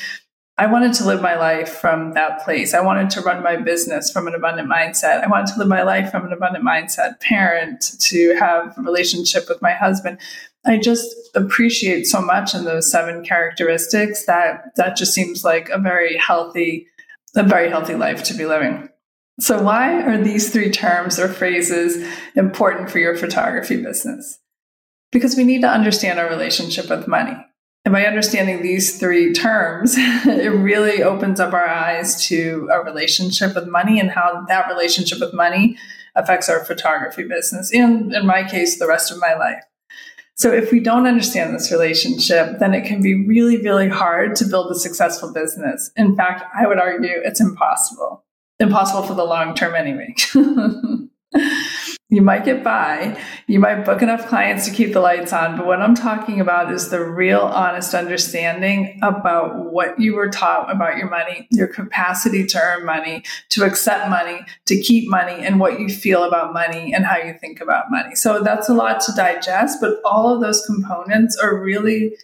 I 0.57 0.67
wanted 0.67 0.93
to 0.93 1.05
live 1.05 1.21
my 1.21 1.35
life 1.35 1.67
from 1.67 2.13
that 2.13 2.43
place. 2.45 2.73
I 2.73 2.79
wanted 2.79 3.09
to 3.11 3.21
run 3.21 3.43
my 3.43 3.57
business 3.57 4.09
from 4.09 4.25
an 4.27 4.35
abundant 4.35 4.69
mindset. 4.69 5.21
I 5.21 5.27
wanted 5.27 5.47
to 5.53 5.59
live 5.59 5.67
my 5.67 5.83
life 5.83 6.11
from 6.11 6.25
an 6.25 6.31
abundant 6.31 6.63
mindset, 6.63 7.19
parent, 7.19 7.91
to 7.99 8.35
have 8.35 8.77
a 8.77 8.81
relationship 8.81 9.49
with 9.49 9.61
my 9.61 9.73
husband. 9.73 10.17
I 10.65 10.77
just 10.77 11.13
appreciate 11.35 12.05
so 12.05 12.21
much 12.21 12.55
in 12.55 12.63
those 12.63 12.89
seven 12.89 13.23
characteristics 13.25 14.25
that 14.27 14.75
that 14.77 14.95
just 14.95 15.13
seems 15.13 15.43
like 15.43 15.67
a 15.69 15.77
very 15.77 16.15
healthy, 16.17 16.87
a 17.35 17.43
very 17.43 17.69
healthy 17.69 17.95
life 17.95 18.23
to 18.23 18.33
be 18.33 18.45
living. 18.45 18.89
So 19.41 19.61
why 19.61 20.01
are 20.03 20.17
these 20.17 20.53
three 20.53 20.71
terms 20.71 21.19
or 21.19 21.27
phrases 21.27 22.07
important 22.35 22.89
for 22.89 22.99
your 22.99 23.17
photography 23.17 23.83
business? 23.83 24.39
Because 25.11 25.35
we 25.35 25.43
need 25.43 25.61
to 25.61 25.69
understand 25.69 26.19
our 26.19 26.29
relationship 26.29 26.89
with 26.89 27.07
money. 27.07 27.35
And 27.85 27.93
by 27.93 28.05
understanding 28.05 28.63
these 28.63 28.99
three 28.99 29.31
terms, 29.31 29.95
it 29.97 30.51
really 30.51 31.03
opens 31.03 31.39
up 31.39 31.53
our 31.53 31.67
eyes 31.67 32.25
to 32.27 32.67
a 32.71 32.83
relationship 32.83 33.53
with 33.53 33.67
money 33.67 33.99
and 33.99 34.09
how 34.09 34.43
that 34.47 34.67
relationship 34.67 35.19
with 35.19 35.33
money 35.33 35.77
affects 36.15 36.49
our 36.49 36.63
photography 36.65 37.23
business 37.23 37.71
and, 37.71 38.13
in 38.13 38.25
my 38.25 38.43
case, 38.43 38.79
the 38.79 38.87
rest 38.87 39.11
of 39.11 39.19
my 39.19 39.35
life. 39.35 39.63
So 40.37 40.51
if 40.51 40.71
we 40.71 40.81
don't 40.81 41.07
understand 41.07 41.55
this 41.55 41.71
relationship, 41.71 42.59
then 42.59 42.73
it 42.73 42.85
can 42.85 43.01
be 43.01 43.25
really, 43.25 43.57
really 43.57 43.87
hard 43.87 44.35
to 44.37 44.45
build 44.45 44.69
a 44.69 44.75
successful 44.75 45.31
business. 45.31 45.91
In 45.95 46.15
fact, 46.15 46.43
I 46.53 46.67
would 46.67 46.79
argue 46.79 47.21
it's 47.23 47.39
impossible. 47.39 48.25
Impossible 48.59 49.03
for 49.03 49.13
the 49.13 49.23
long 49.23 49.55
term 49.55 49.75
anyway. 49.75 50.13
you 52.15 52.21
might 52.21 52.45
get 52.45 52.63
by, 52.63 53.21
you 53.45 53.59
might 53.59 53.83
book 53.83 54.01
enough 54.01 54.25
clients 54.27 54.65
to 54.65 54.73
keep 54.73 54.93
the 54.93 55.01
lights 55.01 55.33
on, 55.33 55.57
but 55.57 55.65
what 55.65 55.81
I'm 55.81 55.95
talking 55.95 56.39
about 56.39 56.71
is 56.71 56.89
the 56.89 57.03
real 57.03 57.41
honest 57.41 57.93
understanding 57.93 58.97
about 59.03 59.65
what 59.65 59.99
you 59.99 60.15
were 60.15 60.29
taught 60.29 60.71
about 60.71 60.97
your 60.97 61.09
money, 61.09 61.45
your 61.51 61.67
capacity 61.67 62.45
to 62.45 62.57
earn 62.57 62.85
money, 62.85 63.23
to 63.49 63.65
accept 63.65 64.09
money, 64.09 64.39
to 64.65 64.79
keep 64.79 65.09
money, 65.09 65.45
and 65.45 65.59
what 65.59 65.77
you 65.77 65.89
feel 65.89 66.23
about 66.23 66.53
money 66.53 66.93
and 66.93 67.05
how 67.05 67.17
you 67.17 67.33
think 67.33 67.59
about 67.59 67.91
money. 67.91 68.15
So 68.15 68.41
that's 68.41 68.69
a 68.69 68.73
lot 68.73 69.01
to 69.01 69.11
digest, 69.11 69.81
but 69.81 69.99
all 70.05 70.33
of 70.33 70.39
those 70.39 70.65
components 70.65 71.37
are 71.37 71.59
really 71.59 72.15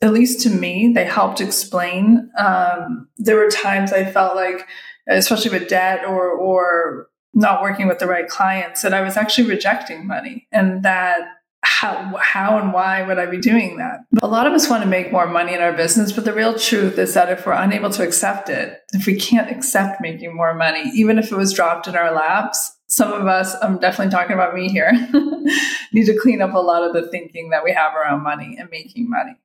at 0.00 0.12
least 0.12 0.40
to 0.42 0.50
me, 0.50 0.92
they 0.94 1.04
helped 1.04 1.40
explain. 1.40 2.30
Um, 2.38 3.08
there 3.16 3.34
were 3.34 3.50
times 3.50 3.92
I 3.92 4.04
felt 4.04 4.36
like, 4.36 4.64
especially 5.08 5.50
with 5.50 5.68
debt 5.68 6.04
or 6.04 6.30
or 6.30 7.08
not 7.38 7.62
working 7.62 7.86
with 7.86 8.00
the 8.00 8.06
right 8.06 8.28
clients 8.28 8.82
that 8.82 8.92
I 8.92 9.00
was 9.00 9.16
actually 9.16 9.48
rejecting 9.48 10.06
money 10.06 10.48
and 10.50 10.82
that 10.82 11.20
how 11.62 12.16
how 12.20 12.58
and 12.58 12.72
why 12.72 13.02
would 13.02 13.18
I 13.18 13.26
be 13.26 13.38
doing 13.38 13.78
that? 13.78 14.00
A 14.22 14.26
lot 14.26 14.46
of 14.46 14.52
us 14.52 14.68
want 14.68 14.82
to 14.82 14.88
make 14.88 15.12
more 15.12 15.26
money 15.26 15.54
in 15.54 15.60
our 15.60 15.72
business, 15.72 16.12
but 16.12 16.24
the 16.24 16.32
real 16.32 16.58
truth 16.58 16.98
is 16.98 17.14
that 17.14 17.30
if 17.30 17.46
we're 17.46 17.52
unable 17.52 17.90
to 17.90 18.02
accept 18.02 18.48
it, 18.48 18.80
if 18.92 19.06
we 19.06 19.16
can't 19.16 19.50
accept 19.50 20.00
making 20.00 20.34
more 20.34 20.54
money, 20.54 20.90
even 20.94 21.18
if 21.18 21.30
it 21.30 21.36
was 21.36 21.52
dropped 21.52 21.86
in 21.86 21.96
our 21.96 22.12
laps, 22.12 22.76
some 22.86 23.12
of 23.12 23.26
us, 23.26 23.54
I'm 23.62 23.78
definitely 23.78 24.10
talking 24.10 24.34
about 24.34 24.54
me 24.54 24.68
here, 24.68 24.92
need 25.92 26.06
to 26.06 26.18
clean 26.20 26.40
up 26.42 26.54
a 26.54 26.58
lot 26.58 26.82
of 26.82 26.94
the 26.94 27.08
thinking 27.08 27.50
that 27.50 27.62
we 27.62 27.72
have 27.72 27.92
around 27.94 28.22
money 28.22 28.56
and 28.58 28.70
making 28.70 29.10
money. 29.10 29.38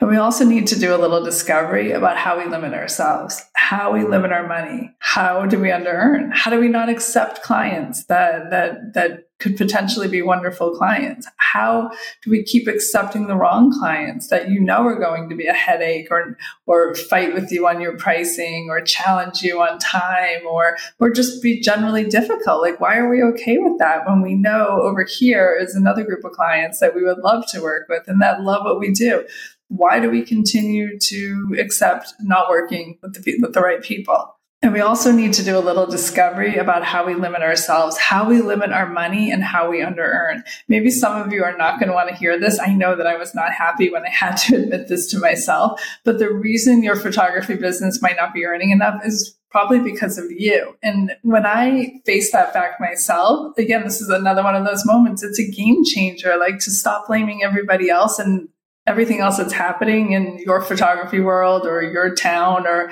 And 0.00 0.08
we 0.08 0.16
also 0.16 0.44
need 0.44 0.66
to 0.68 0.78
do 0.78 0.94
a 0.94 0.98
little 0.98 1.22
discovery 1.22 1.92
about 1.92 2.16
how 2.16 2.38
we 2.38 2.46
limit 2.46 2.72
ourselves, 2.72 3.42
how 3.54 3.92
we 3.92 4.04
limit 4.04 4.32
our 4.32 4.46
money, 4.46 4.94
how 4.98 5.46
do 5.46 5.58
we 5.58 5.70
under 5.70 5.90
earn, 5.90 6.30
how 6.32 6.50
do 6.50 6.58
we 6.58 6.68
not 6.68 6.88
accept 6.88 7.42
clients 7.42 8.04
that 8.06 8.50
that 8.50 8.94
that 8.94 9.29
could 9.40 9.56
potentially 9.56 10.06
be 10.06 10.22
wonderful 10.22 10.76
clients? 10.76 11.26
How 11.36 11.90
do 12.22 12.30
we 12.30 12.42
keep 12.42 12.68
accepting 12.68 13.26
the 13.26 13.34
wrong 13.34 13.76
clients 13.76 14.28
that 14.28 14.50
you 14.50 14.60
know 14.60 14.84
are 14.84 14.98
going 14.98 15.28
to 15.30 15.34
be 15.34 15.46
a 15.46 15.52
headache 15.52 16.08
or 16.10 16.36
or 16.66 16.94
fight 16.94 17.34
with 17.34 17.50
you 17.50 17.66
on 17.66 17.80
your 17.80 17.96
pricing 17.96 18.68
or 18.70 18.80
challenge 18.82 19.42
you 19.42 19.60
on 19.60 19.78
time 19.78 20.46
or 20.46 20.76
or 21.00 21.10
just 21.10 21.42
be 21.42 21.60
generally 21.60 22.04
difficult? 22.04 22.60
Like 22.60 22.80
why 22.80 22.96
are 22.96 23.08
we 23.08 23.22
okay 23.22 23.58
with 23.58 23.78
that 23.78 24.06
when 24.08 24.22
we 24.22 24.34
know 24.34 24.80
over 24.82 25.04
here 25.04 25.56
is 25.60 25.74
another 25.74 26.04
group 26.04 26.24
of 26.24 26.32
clients 26.32 26.78
that 26.78 26.94
we 26.94 27.02
would 27.02 27.18
love 27.18 27.46
to 27.48 27.60
work 27.60 27.88
with 27.88 28.06
and 28.06 28.20
that 28.22 28.42
love 28.42 28.64
what 28.64 28.78
we 28.78 28.92
do? 28.92 29.26
Why 29.68 30.00
do 30.00 30.10
we 30.10 30.22
continue 30.22 30.98
to 30.98 31.56
accept 31.58 32.12
not 32.20 32.48
working 32.48 32.98
with 33.02 33.14
the 33.14 33.38
with 33.40 33.54
the 33.54 33.60
right 33.60 33.82
people? 33.82 34.34
And 34.62 34.74
we 34.74 34.80
also 34.80 35.10
need 35.10 35.32
to 35.34 35.44
do 35.44 35.56
a 35.56 35.60
little 35.60 35.86
discovery 35.86 36.56
about 36.56 36.84
how 36.84 37.06
we 37.06 37.14
limit 37.14 37.40
ourselves, 37.40 37.96
how 37.96 38.28
we 38.28 38.42
limit 38.42 38.72
our 38.72 38.86
money, 38.86 39.30
and 39.30 39.42
how 39.42 39.70
we 39.70 39.80
under 39.82 40.02
earn. 40.02 40.44
Maybe 40.68 40.90
some 40.90 41.16
of 41.16 41.32
you 41.32 41.42
are 41.44 41.56
not 41.56 41.80
going 41.80 41.88
to 41.88 41.94
want 41.94 42.10
to 42.10 42.14
hear 42.14 42.38
this. 42.38 42.60
I 42.60 42.74
know 42.74 42.94
that 42.94 43.06
I 43.06 43.16
was 43.16 43.34
not 43.34 43.52
happy 43.52 43.90
when 43.90 44.04
I 44.04 44.10
had 44.10 44.36
to 44.36 44.56
admit 44.56 44.88
this 44.88 45.06
to 45.12 45.18
myself. 45.18 45.80
But 46.04 46.18
the 46.18 46.30
reason 46.30 46.82
your 46.82 46.96
photography 46.96 47.54
business 47.54 48.02
might 48.02 48.16
not 48.16 48.34
be 48.34 48.44
earning 48.44 48.70
enough 48.70 49.00
is 49.02 49.34
probably 49.50 49.80
because 49.80 50.18
of 50.18 50.30
you. 50.30 50.76
And 50.82 51.12
when 51.22 51.46
I 51.46 51.94
face 52.04 52.30
that 52.32 52.52
fact 52.52 52.80
myself, 52.80 53.56
again, 53.56 53.82
this 53.82 54.02
is 54.02 54.10
another 54.10 54.42
one 54.42 54.54
of 54.54 54.66
those 54.66 54.84
moments. 54.84 55.22
It's 55.22 55.40
a 55.40 55.50
game 55.50 55.84
changer, 55.84 56.36
like 56.36 56.58
to 56.60 56.70
stop 56.70 57.06
blaming 57.08 57.42
everybody 57.42 57.88
else 57.88 58.18
and 58.18 58.48
everything 58.90 59.20
else 59.20 59.38
that's 59.38 59.52
happening 59.52 60.12
in 60.12 60.38
your 60.38 60.60
photography 60.60 61.20
world 61.20 61.64
or 61.64 61.80
your 61.80 62.12
town 62.14 62.66
or 62.66 62.90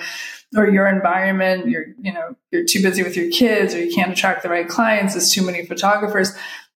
or 0.57 0.69
your 0.69 0.87
environment 0.87 1.69
you're 1.69 1.87
you 2.01 2.13
know 2.13 2.37
you're 2.53 2.65
too 2.65 2.81
busy 2.81 3.03
with 3.03 3.17
your 3.17 3.31
kids 3.31 3.75
or 3.75 3.85
you 3.85 3.93
can't 3.93 4.13
attract 4.13 4.43
the 4.43 4.49
right 4.49 4.69
clients 4.69 5.15
there's 5.15 5.33
too 5.33 5.45
many 5.45 5.67
photographers. 5.67 6.35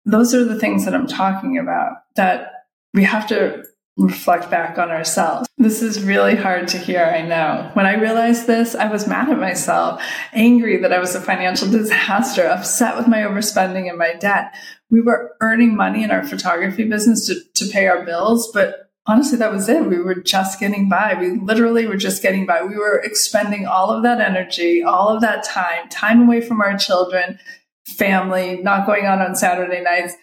Those 0.07 0.35
are 0.35 0.45
the 0.45 0.59
things 0.59 0.87
that 0.87 0.95
i'm 0.95 1.07
talking 1.07 1.59
about 1.59 1.99
that 2.17 2.65
we 2.95 3.05
have 3.05 3.27
to 3.29 3.65
reflect 3.97 4.51
back 4.51 4.79
on 4.79 4.91
ourselves. 4.91 5.47
This 5.59 5.83
is 5.83 6.03
really 6.03 6.35
hard 6.35 6.69
to 6.69 6.79
hear 6.79 7.05
i 7.05 7.21
know. 7.21 7.71
When 7.75 7.85
i 7.85 7.95
realized 7.95 8.47
this 8.47 8.75
i 8.75 8.91
was 8.91 9.07
mad 9.07 9.29
at 9.29 9.39
myself 9.39 10.03
angry 10.33 10.79
that 10.79 10.93
i 10.93 10.99
was 10.99 11.15
a 11.15 11.21
financial 11.21 11.71
disaster 11.71 12.47
upset 12.47 12.97
with 12.97 13.07
my 13.07 13.19
overspending 13.19 13.89
and 13.91 13.99
my 13.99 14.15
debt. 14.15 14.55
We 14.89 15.03
were 15.03 15.37
earning 15.41 15.77
money 15.77 16.03
in 16.03 16.11
our 16.11 16.25
photography 16.25 16.85
business 16.85 17.27
to, 17.27 17.35
to 17.55 17.71
pay 17.71 17.87
our 17.87 18.05
bills 18.05 18.51
but 18.53 18.90
honestly, 19.07 19.39
that 19.39 19.53
was 19.53 19.69
it. 19.69 19.87
We 19.87 19.99
were 19.99 20.15
just 20.15 20.61
getting 20.61 20.89
by. 20.89 21.17
We 21.19 21.39
literally 21.39 21.87
were 21.87 21.97
just 21.97 22.23
getting 22.23 22.47
by. 22.47 22.63
We 22.63 22.77
were 22.77 22.99
expending 22.99 23.67
all 23.67 23.91
of 23.91 24.03
that 24.03 24.21
energy, 24.21 24.83
all 24.83 25.09
of 25.09 25.21
that 25.23 25.45
time, 25.45 25.89
time 25.89 26.23
away 26.23 26.41
from 26.41 26.61
our 26.61 26.77
children, 26.77 27.39
family, 27.87 28.61
not 28.63 28.87
going 28.87 29.07
out 29.07 29.21
on 29.21 29.35
Saturday 29.35 29.83
nights, 29.83 30.15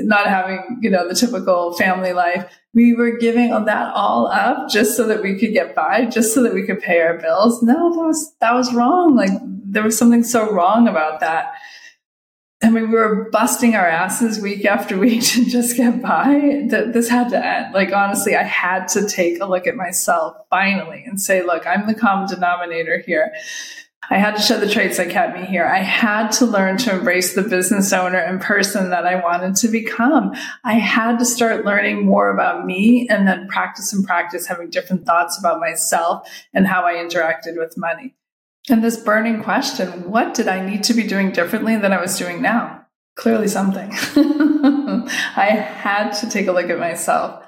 not 0.00 0.26
having, 0.26 0.78
you 0.80 0.90
know, 0.90 1.06
the 1.06 1.14
typical 1.14 1.74
family 1.74 2.12
life. 2.12 2.50
We 2.72 2.94
were 2.94 3.16
giving 3.18 3.50
that 3.50 3.94
all 3.94 4.26
up 4.28 4.68
just 4.68 4.96
so 4.96 5.06
that 5.06 5.22
we 5.22 5.38
could 5.38 5.52
get 5.52 5.74
by, 5.74 6.06
just 6.06 6.34
so 6.34 6.42
that 6.42 6.54
we 6.54 6.66
could 6.66 6.80
pay 6.80 7.00
our 7.00 7.18
bills. 7.18 7.62
No, 7.62 7.92
that 7.92 8.00
was, 8.00 8.34
that 8.40 8.54
was 8.54 8.74
wrong. 8.74 9.14
Like 9.14 9.30
there 9.42 9.82
was 9.82 9.96
something 9.96 10.24
so 10.24 10.50
wrong 10.50 10.88
about 10.88 11.20
that. 11.20 11.52
I 12.64 12.70
mean, 12.70 12.90
we 12.90 12.96
were 12.96 13.28
busting 13.30 13.74
our 13.74 13.86
asses 13.86 14.40
week 14.40 14.64
after 14.64 14.98
week 14.98 15.22
to 15.34 15.44
just 15.44 15.76
get 15.76 16.00
by. 16.00 16.62
This 16.66 17.10
had 17.10 17.28
to 17.30 17.46
end. 17.46 17.74
Like, 17.74 17.92
honestly, 17.92 18.34
I 18.34 18.42
had 18.42 18.88
to 18.88 19.06
take 19.06 19.40
a 19.40 19.44
look 19.44 19.66
at 19.66 19.76
myself 19.76 20.36
finally 20.48 21.04
and 21.06 21.20
say, 21.20 21.42
look, 21.42 21.66
I'm 21.66 21.86
the 21.86 21.94
common 21.94 22.26
denominator 22.26 23.02
here. 23.04 23.34
I 24.10 24.16
had 24.16 24.36
to 24.36 24.42
show 24.42 24.58
the 24.58 24.68
traits 24.68 24.96
that 24.96 25.10
kept 25.10 25.38
me 25.38 25.46
here. 25.46 25.66
I 25.66 25.78
had 25.78 26.30
to 26.32 26.46
learn 26.46 26.78
to 26.78 26.92
embrace 26.92 27.34
the 27.34 27.42
business 27.42 27.92
owner 27.92 28.18
and 28.18 28.40
person 28.40 28.90
that 28.90 29.06
I 29.06 29.22
wanted 29.22 29.56
to 29.56 29.68
become. 29.68 30.34
I 30.62 30.74
had 30.74 31.18
to 31.18 31.24
start 31.26 31.66
learning 31.66 32.06
more 32.06 32.30
about 32.30 32.64
me 32.64 33.08
and 33.08 33.28
then 33.28 33.46
practice 33.48 33.92
and 33.92 34.06
practice 34.06 34.46
having 34.46 34.70
different 34.70 35.04
thoughts 35.04 35.38
about 35.38 35.60
myself 35.60 36.28
and 36.54 36.66
how 36.66 36.86
I 36.86 36.94
interacted 36.94 37.56
with 37.56 37.76
money. 37.76 38.14
And 38.70 38.82
this 38.82 38.96
burning 38.96 39.42
question 39.42 40.10
what 40.10 40.34
did 40.34 40.48
I 40.48 40.64
need 40.64 40.84
to 40.84 40.94
be 40.94 41.06
doing 41.06 41.32
differently 41.32 41.76
than 41.76 41.92
I 41.92 42.00
was 42.00 42.18
doing 42.18 42.40
now? 42.40 42.86
Clearly, 43.16 43.46
something. 43.46 43.90
I 45.36 45.50
had 45.50 46.12
to 46.14 46.28
take 46.28 46.48
a 46.48 46.52
look 46.52 46.68
at 46.68 46.78
myself. 46.78 47.44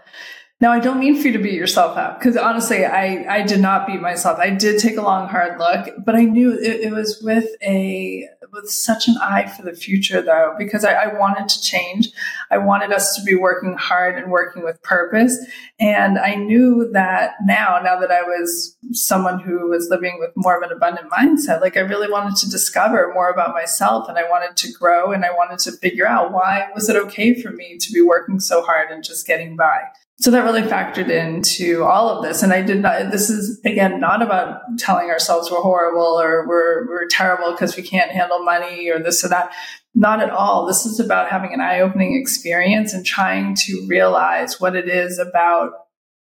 Now, 0.61 0.73
I 0.73 0.81
don't 0.81 1.01
mean 1.01 1.21
for 1.21 1.27
you 1.27 1.33
to 1.33 1.43
beat 1.43 1.55
yourself 1.55 1.99
up 1.99 2.19
because 2.19 2.37
honestly, 2.37 2.85
I, 2.85 3.27
I 3.29 3.43
did 3.43 3.61
not 3.61 3.87
beat 3.87 4.01
myself. 4.01 4.39
I 4.39 4.51
did 4.51 4.81
take 4.81 4.97
a 4.97 5.03
long, 5.03 5.29
hard 5.29 5.59
look, 5.59 5.93
but 6.03 6.15
I 6.15 6.25
knew 6.25 6.53
it, 6.53 6.81
it 6.81 6.93
was 6.93 7.21
with 7.23 7.49
a 7.63 8.27
with 8.57 8.69
such 8.69 9.07
an 9.07 9.17
eye 9.19 9.47
for 9.47 9.63
the 9.63 9.75
future, 9.75 10.21
though, 10.21 10.55
because 10.59 10.85
I, 10.85 10.95
I 10.95 11.19
wanted 11.19 11.49
to 11.49 11.63
change. 11.63 12.09
I 12.51 12.59
wanted 12.59 12.93
us 12.93 13.15
to 13.17 13.23
be 13.23 13.37
working 13.37 13.77
hard 13.79 14.17
and 14.17 14.33
working 14.33 14.65
with 14.65 14.83
purpose, 14.83 15.39
and 15.79 16.19
I 16.19 16.35
knew 16.35 16.91
that 16.93 17.35
now, 17.45 17.81
now 17.83 18.01
that 18.01 18.11
I 18.11 18.23
was 18.23 18.77
someone 18.93 19.39
who 19.39 19.69
was 19.69 19.89
living 19.91 20.17
with 20.19 20.31
more 20.35 20.57
of 20.57 20.69
an 20.69 20.77
abundant 20.77 21.11
mindset, 21.11 21.61
like 21.61 21.77
I 21.77 21.81
really 21.81 22.11
wanted 22.11 22.37
to 22.37 22.51
discover 22.51 23.13
more 23.15 23.31
about 23.31 23.55
myself, 23.55 24.09
and 24.09 24.19
I 24.19 24.29
wanted 24.29 24.57
to 24.57 24.73
grow, 24.73 25.13
and 25.13 25.25
I 25.25 25.31
wanted 25.31 25.61
to 25.61 25.73
figure 25.73 26.07
out 26.07 26.33
why 26.33 26.69
was 26.75 26.89
it 26.89 26.97
okay 26.97 27.41
for 27.41 27.51
me 27.51 27.79
to 27.79 27.93
be 27.93 28.01
working 28.01 28.41
so 28.41 28.63
hard 28.63 28.91
and 28.91 29.05
just 29.05 29.27
getting 29.27 29.55
by 29.55 29.83
so 30.19 30.31
that 30.31 30.45
really 30.45 30.63
factored 30.63 31.11
into 31.11 31.85
all 31.85 32.09
of 32.09 32.25
this. 32.25 32.43
And 32.43 32.53
I 32.53 32.63
did 32.63 32.81
not, 32.81 33.11
this 33.11 33.29
is 33.29 33.61
again, 33.65 34.01
not 34.01 34.23
about 34.23 34.61
telling 34.79 35.11
ourselves 35.11 35.51
we're 35.51 35.61
horrible 35.61 36.19
or 36.19 36.47
we're, 36.49 36.89
we're 36.89 37.07
terrible 37.07 37.53
because 37.53 37.77
we 37.77 37.83
can't 37.83 38.11
handle 38.11 38.43
money 38.43 38.89
or 38.89 38.99
this 38.99 39.25
or 39.25 39.29
that. 39.29 39.53
Not 39.95 40.23
at 40.23 40.31
all. 40.31 40.67
This 40.67 40.87
is 40.87 41.01
about 41.01 41.31
having 41.31 41.53
an 41.53 41.61
eye 41.61 41.81
opening 41.81 42.15
experience 42.15 42.95
and 42.95 43.05
trying 43.05 43.55
to 43.67 43.87
realize 43.89 44.59
what 44.61 44.75
it 44.75 44.89
is 44.89 45.19
about 45.19 45.73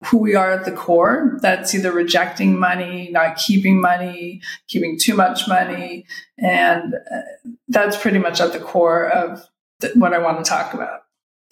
who 0.05 0.17
we 0.17 0.35
are 0.35 0.51
at 0.51 0.65
the 0.65 0.71
core. 0.71 1.37
That's 1.41 1.75
either 1.75 1.91
rejecting 1.91 2.57
money, 2.57 3.09
not 3.11 3.37
keeping 3.37 3.79
money, 3.79 4.41
keeping 4.67 4.97
too 4.99 5.15
much 5.15 5.47
money. 5.47 6.05
And 6.37 6.95
uh, 6.95 7.21
that's 7.67 7.97
pretty 7.97 8.19
much 8.19 8.41
at 8.41 8.53
the 8.53 8.59
core 8.59 9.09
of 9.09 9.47
what 9.95 10.13
I 10.13 10.19
want 10.19 10.43
to 10.43 10.49
talk 10.49 10.73
about. 10.73 11.01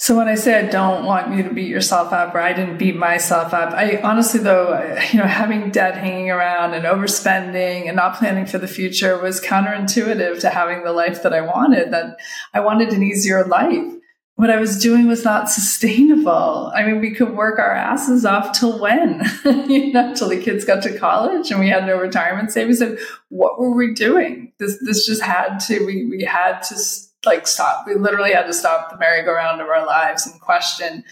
So 0.02 0.16
when 0.16 0.30
I 0.30 0.36
say 0.36 0.58
I 0.58 0.70
don't 0.70 1.04
want 1.04 1.36
you 1.36 1.44
to 1.44 1.54
beat 1.54 1.68
yourself 1.68 2.14
up 2.14 2.34
or 2.34 2.40
I 2.40 2.54
didn't 2.54 2.78
beat 2.78 2.96
myself 2.96 3.54
up, 3.54 3.74
I 3.74 4.00
honestly 4.02 4.40
though, 4.40 4.98
you 5.12 5.20
know, 5.20 5.26
having 5.26 5.72
debt 5.72 5.98
hanging 5.98 6.32
around 6.32 6.74
and 6.74 6.86
overspending 6.86 7.88
and 7.88 7.98
not 7.98 8.18
planning 8.18 8.46
for 8.46 8.58
the 8.58 8.68
future 8.68 9.22
was 9.22 9.42
counterintuitive 9.42 10.40
to 10.40 10.50
having 10.50 10.84
the 10.86 10.94
life 10.94 11.22
that 11.24 11.34
I 11.34 11.42
wanted, 11.42 11.92
that 11.92 12.18
I 12.54 12.62
wanted 12.62 12.90
an 12.94 13.04
easier 13.04 13.46
life 13.46 13.94
what 14.40 14.50
I 14.50 14.56
was 14.56 14.80
doing 14.80 15.06
was 15.06 15.26
not 15.26 15.50
sustainable. 15.50 16.72
I 16.74 16.86
mean, 16.86 17.02
we 17.02 17.12
could 17.12 17.36
work 17.36 17.60
our 17.60 17.74
asses 17.74 18.24
off 18.24 18.58
till 18.58 18.80
when? 18.80 19.22
you 19.68 19.92
know, 19.92 20.16
till 20.16 20.30
the 20.30 20.42
kids 20.42 20.64
got 20.64 20.82
to 20.84 20.98
college 20.98 21.52
and 21.52 21.60
we 21.60 21.68
had 21.68 21.86
no 21.86 22.00
retirement 22.00 22.50
savings. 22.50 22.80
And 22.80 22.98
what 23.28 23.60
were 23.60 23.76
we 23.76 23.94
doing? 23.94 24.54
This 24.58 24.80
this 24.82 25.06
just 25.06 25.22
had 25.22 25.58
to 25.68 25.86
we 25.86 26.06
we 26.06 26.24
had 26.24 26.62
to 26.62 26.76
like 27.26 27.48
stop. 27.48 27.86
We 27.86 27.96
literally 27.96 28.34
had 28.34 28.48
to 28.48 28.54
stop 28.54 28.90
the 28.90 28.98
merry-go-round 28.98 29.62
of 29.62 29.68
our 29.68 29.86
lives 29.86 30.26
and 30.26 30.40
question 30.40 31.04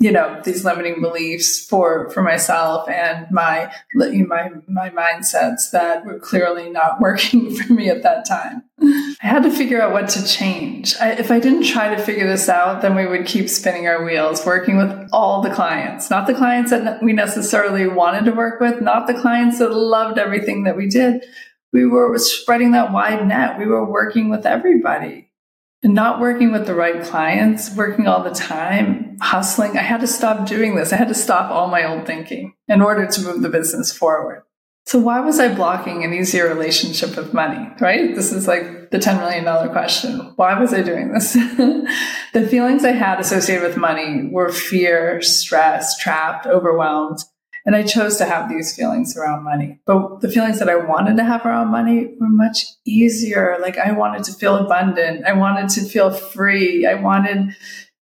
you 0.00 0.10
know 0.10 0.40
these 0.44 0.64
limiting 0.64 1.00
beliefs 1.00 1.64
for 1.64 2.10
for 2.10 2.22
myself 2.22 2.88
and 2.88 3.30
my 3.30 3.72
my 3.94 4.50
my 4.66 4.90
mindsets 4.90 5.70
that 5.70 6.04
were 6.04 6.18
clearly 6.18 6.68
not 6.68 7.00
working 7.00 7.54
for 7.54 7.72
me 7.72 7.88
at 7.88 8.02
that 8.02 8.26
time. 8.26 8.64
I 8.80 9.14
had 9.20 9.44
to 9.44 9.50
figure 9.50 9.80
out 9.80 9.92
what 9.92 10.08
to 10.10 10.26
change. 10.26 10.94
I, 11.00 11.12
if 11.12 11.30
i 11.30 11.38
didn't 11.38 11.64
try 11.64 11.94
to 11.94 12.02
figure 12.02 12.26
this 12.26 12.48
out 12.48 12.82
then 12.82 12.96
we 12.96 13.06
would 13.06 13.24
keep 13.24 13.48
spinning 13.48 13.86
our 13.86 14.04
wheels 14.04 14.44
working 14.44 14.76
with 14.76 15.08
all 15.12 15.40
the 15.40 15.54
clients. 15.54 16.10
Not 16.10 16.26
the 16.26 16.34
clients 16.34 16.70
that 16.70 17.02
we 17.02 17.12
necessarily 17.12 17.86
wanted 17.86 18.24
to 18.24 18.32
work 18.32 18.60
with 18.60 18.80
not 18.80 19.06
the 19.06 19.14
clients 19.14 19.58
that 19.60 19.72
loved 19.72 20.18
everything 20.18 20.64
that 20.64 20.76
we 20.76 20.88
did. 20.88 21.24
We 21.72 21.86
were 21.86 22.16
spreading 22.18 22.72
that 22.72 22.92
wide 22.92 23.26
net. 23.26 23.58
We 23.58 23.66
were 23.66 23.84
working 23.84 24.28
with 24.28 24.44
everybody 24.44 25.30
not 25.84 26.20
working 26.20 26.50
with 26.50 26.66
the 26.66 26.74
right 26.74 27.02
clients, 27.02 27.74
working 27.76 28.06
all 28.06 28.22
the 28.22 28.30
time, 28.30 29.18
hustling. 29.20 29.76
I 29.76 29.82
had 29.82 30.00
to 30.00 30.06
stop 30.06 30.46
doing 30.46 30.76
this. 30.76 30.92
I 30.92 30.96
had 30.96 31.08
to 31.08 31.14
stop 31.14 31.50
all 31.50 31.68
my 31.68 31.84
old 31.84 32.06
thinking 32.06 32.54
in 32.68 32.80
order 32.80 33.06
to 33.06 33.20
move 33.22 33.42
the 33.42 33.50
business 33.50 33.92
forward. 33.92 34.42
So 34.86 34.98
why 34.98 35.20
was 35.20 35.40
I 35.40 35.54
blocking 35.54 36.04
an 36.04 36.12
easier 36.12 36.48
relationship 36.48 37.16
with 37.16 37.32
money? 37.32 37.70
Right? 37.80 38.14
This 38.14 38.32
is 38.32 38.46
like 38.46 38.90
the 38.90 38.98
$10 38.98 39.18
million 39.18 39.70
question. 39.70 40.32
Why 40.36 40.58
was 40.58 40.74
I 40.74 40.82
doing 40.82 41.12
this? 41.12 41.32
the 42.32 42.46
feelings 42.50 42.84
I 42.84 42.92
had 42.92 43.18
associated 43.18 43.66
with 43.66 43.76
money 43.76 44.28
were 44.30 44.52
fear, 44.52 45.22
stress, 45.22 45.98
trapped, 45.98 46.46
overwhelmed, 46.46 47.18
and 47.66 47.74
I 47.74 47.82
chose 47.82 48.18
to 48.18 48.26
have 48.26 48.48
these 48.48 48.76
feelings 48.76 49.16
around 49.16 49.42
money. 49.42 49.78
But 49.86 50.20
the 50.20 50.28
feelings 50.28 50.58
that 50.58 50.68
I 50.68 50.76
wanted 50.76 51.16
to 51.16 51.24
have 51.24 51.46
around 51.46 51.68
money 51.68 52.14
were 52.20 52.28
much 52.28 52.66
easier. 52.84 53.56
Like 53.60 53.78
I 53.78 53.92
wanted 53.92 54.24
to 54.24 54.32
feel 54.32 54.56
abundant. 54.56 55.24
I 55.24 55.32
wanted 55.32 55.70
to 55.70 55.82
feel 55.82 56.10
free. 56.10 56.86
I 56.86 56.94
wanted 56.94 57.54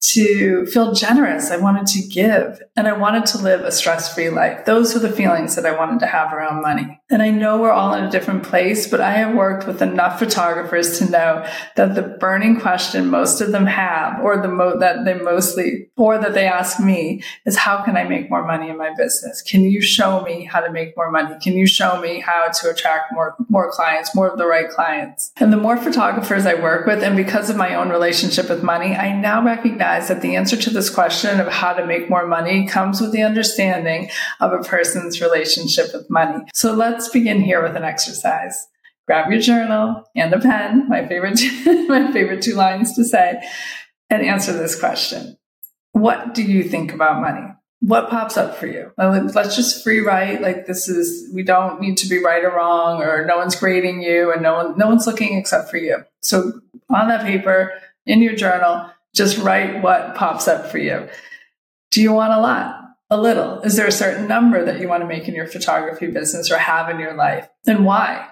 to 0.03 0.67
feel 0.67 0.93
generous. 0.93 1.51
I 1.51 1.57
wanted 1.59 1.87
to 1.87 2.03
give 2.09 2.61
and 2.77 2.89
I 2.89 2.93
wanted 2.93 3.25
to 3.27 3.39
live 3.39 3.61
a 3.61 3.71
stress 3.71 4.13
free 4.13 4.31
life. 4.31 4.65
Those 4.65 4.95
were 4.95 5.01
the 5.01 5.13
feelings 5.13 5.55
that 5.55 5.65
I 5.65 5.77
wanted 5.77 6.01
to 6.01 6.07
have 6.07 6.33
around 6.33 6.61
money. 6.61 7.01
And 7.09 7.23
I 7.23 7.31
know 7.31 7.61
we're 7.61 7.71
all 7.71 7.95
in 7.95 8.05
a 8.05 8.11
different 8.11 8.43
place, 8.43 8.89
but 8.89 9.01
I 9.01 9.13
have 9.13 9.37
worked 9.37 9.67
with 9.67 9.81
enough 9.81 10.19
photographers 10.19 10.99
to 10.99 11.11
know 11.11 11.49
that 11.77 11.95
the 11.95 12.03
burning 12.03 12.59
question 12.59 13.11
most 13.11 13.41
of 13.41 13.53
them 13.53 13.67
have, 13.67 14.21
or 14.21 14.43
the 14.43 14.49
mo 14.49 14.79
that 14.79 15.05
they 15.05 15.15
mostly, 15.15 15.91
or 15.97 16.19
that 16.19 16.35
they 16.35 16.47
ask 16.47 16.81
me 16.81 17.23
is 17.47 17.57
how 17.57 17.83
can 17.85 17.97
I 17.97 18.05
make 18.05 18.29
more 18.29 18.45
money 18.45 18.71
in 18.71 18.79
my 18.79 18.93
business? 18.97 19.41
Can 19.43 19.63
you 19.63 19.81
show 19.81 20.23
me 20.23 20.45
how 20.45 20.61
to 20.61 20.73
make 20.73 20.97
more 20.97 21.11
money? 21.11 21.37
Can 21.41 21.53
you 21.53 21.67
show 21.67 22.01
me 22.01 22.21
how 22.21 22.49
to 22.49 22.71
attract 22.71 23.13
more, 23.13 23.37
more 23.49 23.71
clients, 23.71 24.15
more 24.15 24.29
of 24.29 24.39
the 24.39 24.47
right 24.47 24.69
clients? 24.69 25.33
And 25.37 25.53
the 25.53 25.59
more 25.59 25.77
photographers 25.77 26.45
I 26.45 26.55
work 26.55 26.87
with, 26.87 27.05
and 27.05 27.17
because 27.17 27.51
of 27.51 27.57
my 27.57 27.75
own 27.77 27.91
relationship 27.91 28.49
with 28.49 28.63
money, 28.65 28.97
I 28.97 29.15
now 29.15 29.45
recognize 29.45 29.92
that 30.01 30.23
the 30.23 30.37
answer 30.37 30.57
to 30.57 30.71
this 30.71 30.91
question 30.91 31.41
of 31.41 31.49
how 31.49 31.73
to 31.73 31.87
make 31.87 32.09
more 32.09 32.27
money 32.27 32.67
comes 32.67 33.01
with 33.01 33.13
the 33.13 33.23
understanding 33.23 34.11
of 34.41 34.53
a 34.53 34.63
person's 34.63 35.21
relationship 35.21 35.93
with 35.93 36.09
money. 36.11 36.45
So 36.55 36.73
let's 36.73 37.09
begin 37.09 37.41
here 37.41 37.63
with 37.63 37.77
an 37.77 37.85
exercise. 37.85 38.69
Grab 39.07 39.31
your 39.31 39.41
journal 39.41 40.05
and 40.15 40.33
a 40.33 40.39
pen, 40.39 40.89
my 40.89 41.07
favorite, 41.07 41.41
my 41.89 42.13
favorite 42.13 42.43
two 42.43 42.55
lines 42.55 42.95
to 42.95 43.05
say, 43.05 43.43
and 44.09 44.23
answer 44.23 44.53
this 44.53 44.79
question. 44.79 45.37
What 45.93 46.35
do 46.35 46.43
you 46.43 46.63
think 46.65 46.93
about 46.93 47.21
money? 47.21 47.49
What 47.81 48.09
pops 48.09 48.37
up 48.37 48.57
for 48.57 48.69
you? 48.69 48.93
Let's 48.97 49.57
just 49.57 49.83
free 49.83 49.99
write. 49.99 50.41
Like 50.41 50.67
this 50.67 50.89
is, 50.89 51.33
we 51.35 51.43
don't 51.43 51.81
need 51.81 51.97
to 51.99 52.09
be 52.09 52.23
right 52.23 52.45
or 52.45 52.51
wrong, 52.51 53.03
or 53.03 53.27
no 53.27 53.37
one's 53.37 53.57
grading 53.57 54.03
you, 54.03 54.33
and 54.33 54.41
no 54.41 54.55
one, 54.55 54.79
no 54.79 54.87
one's 54.87 55.07
looking 55.07 55.37
except 55.37 55.69
for 55.69 55.79
you. 55.79 56.05
So 56.21 56.61
on 56.89 57.09
that 57.09 57.27
paper, 57.27 57.73
in 58.07 58.23
your 58.23 58.37
journal, 58.37 58.89
just 59.15 59.39
write 59.39 59.83
what 59.83 60.15
pops 60.15 60.49
up 60.49 60.71
for 60.71 60.79
you. 60.79 61.09
Do 61.91 62.01
you 62.01 62.13
want 62.13 62.33
a 62.33 62.41
lot? 62.41 62.79
A 63.11 63.21
little? 63.21 63.61
Is 63.61 63.77
there 63.77 63.87
a 63.87 63.93
certain 63.93 64.27
number 64.27 64.65
that 64.65 64.81
you 64.81 64.89
want 64.89 65.03
to 65.03 65.07
make 65.07 65.29
in 65.29 65.35
your 65.35 65.47
photography 65.47 66.07
business 66.07 66.51
or 66.51 66.57
have 66.57 66.89
in 66.89 66.99
your 66.99 67.15
life? 67.15 67.49
And 67.67 67.85
why? 67.85 68.29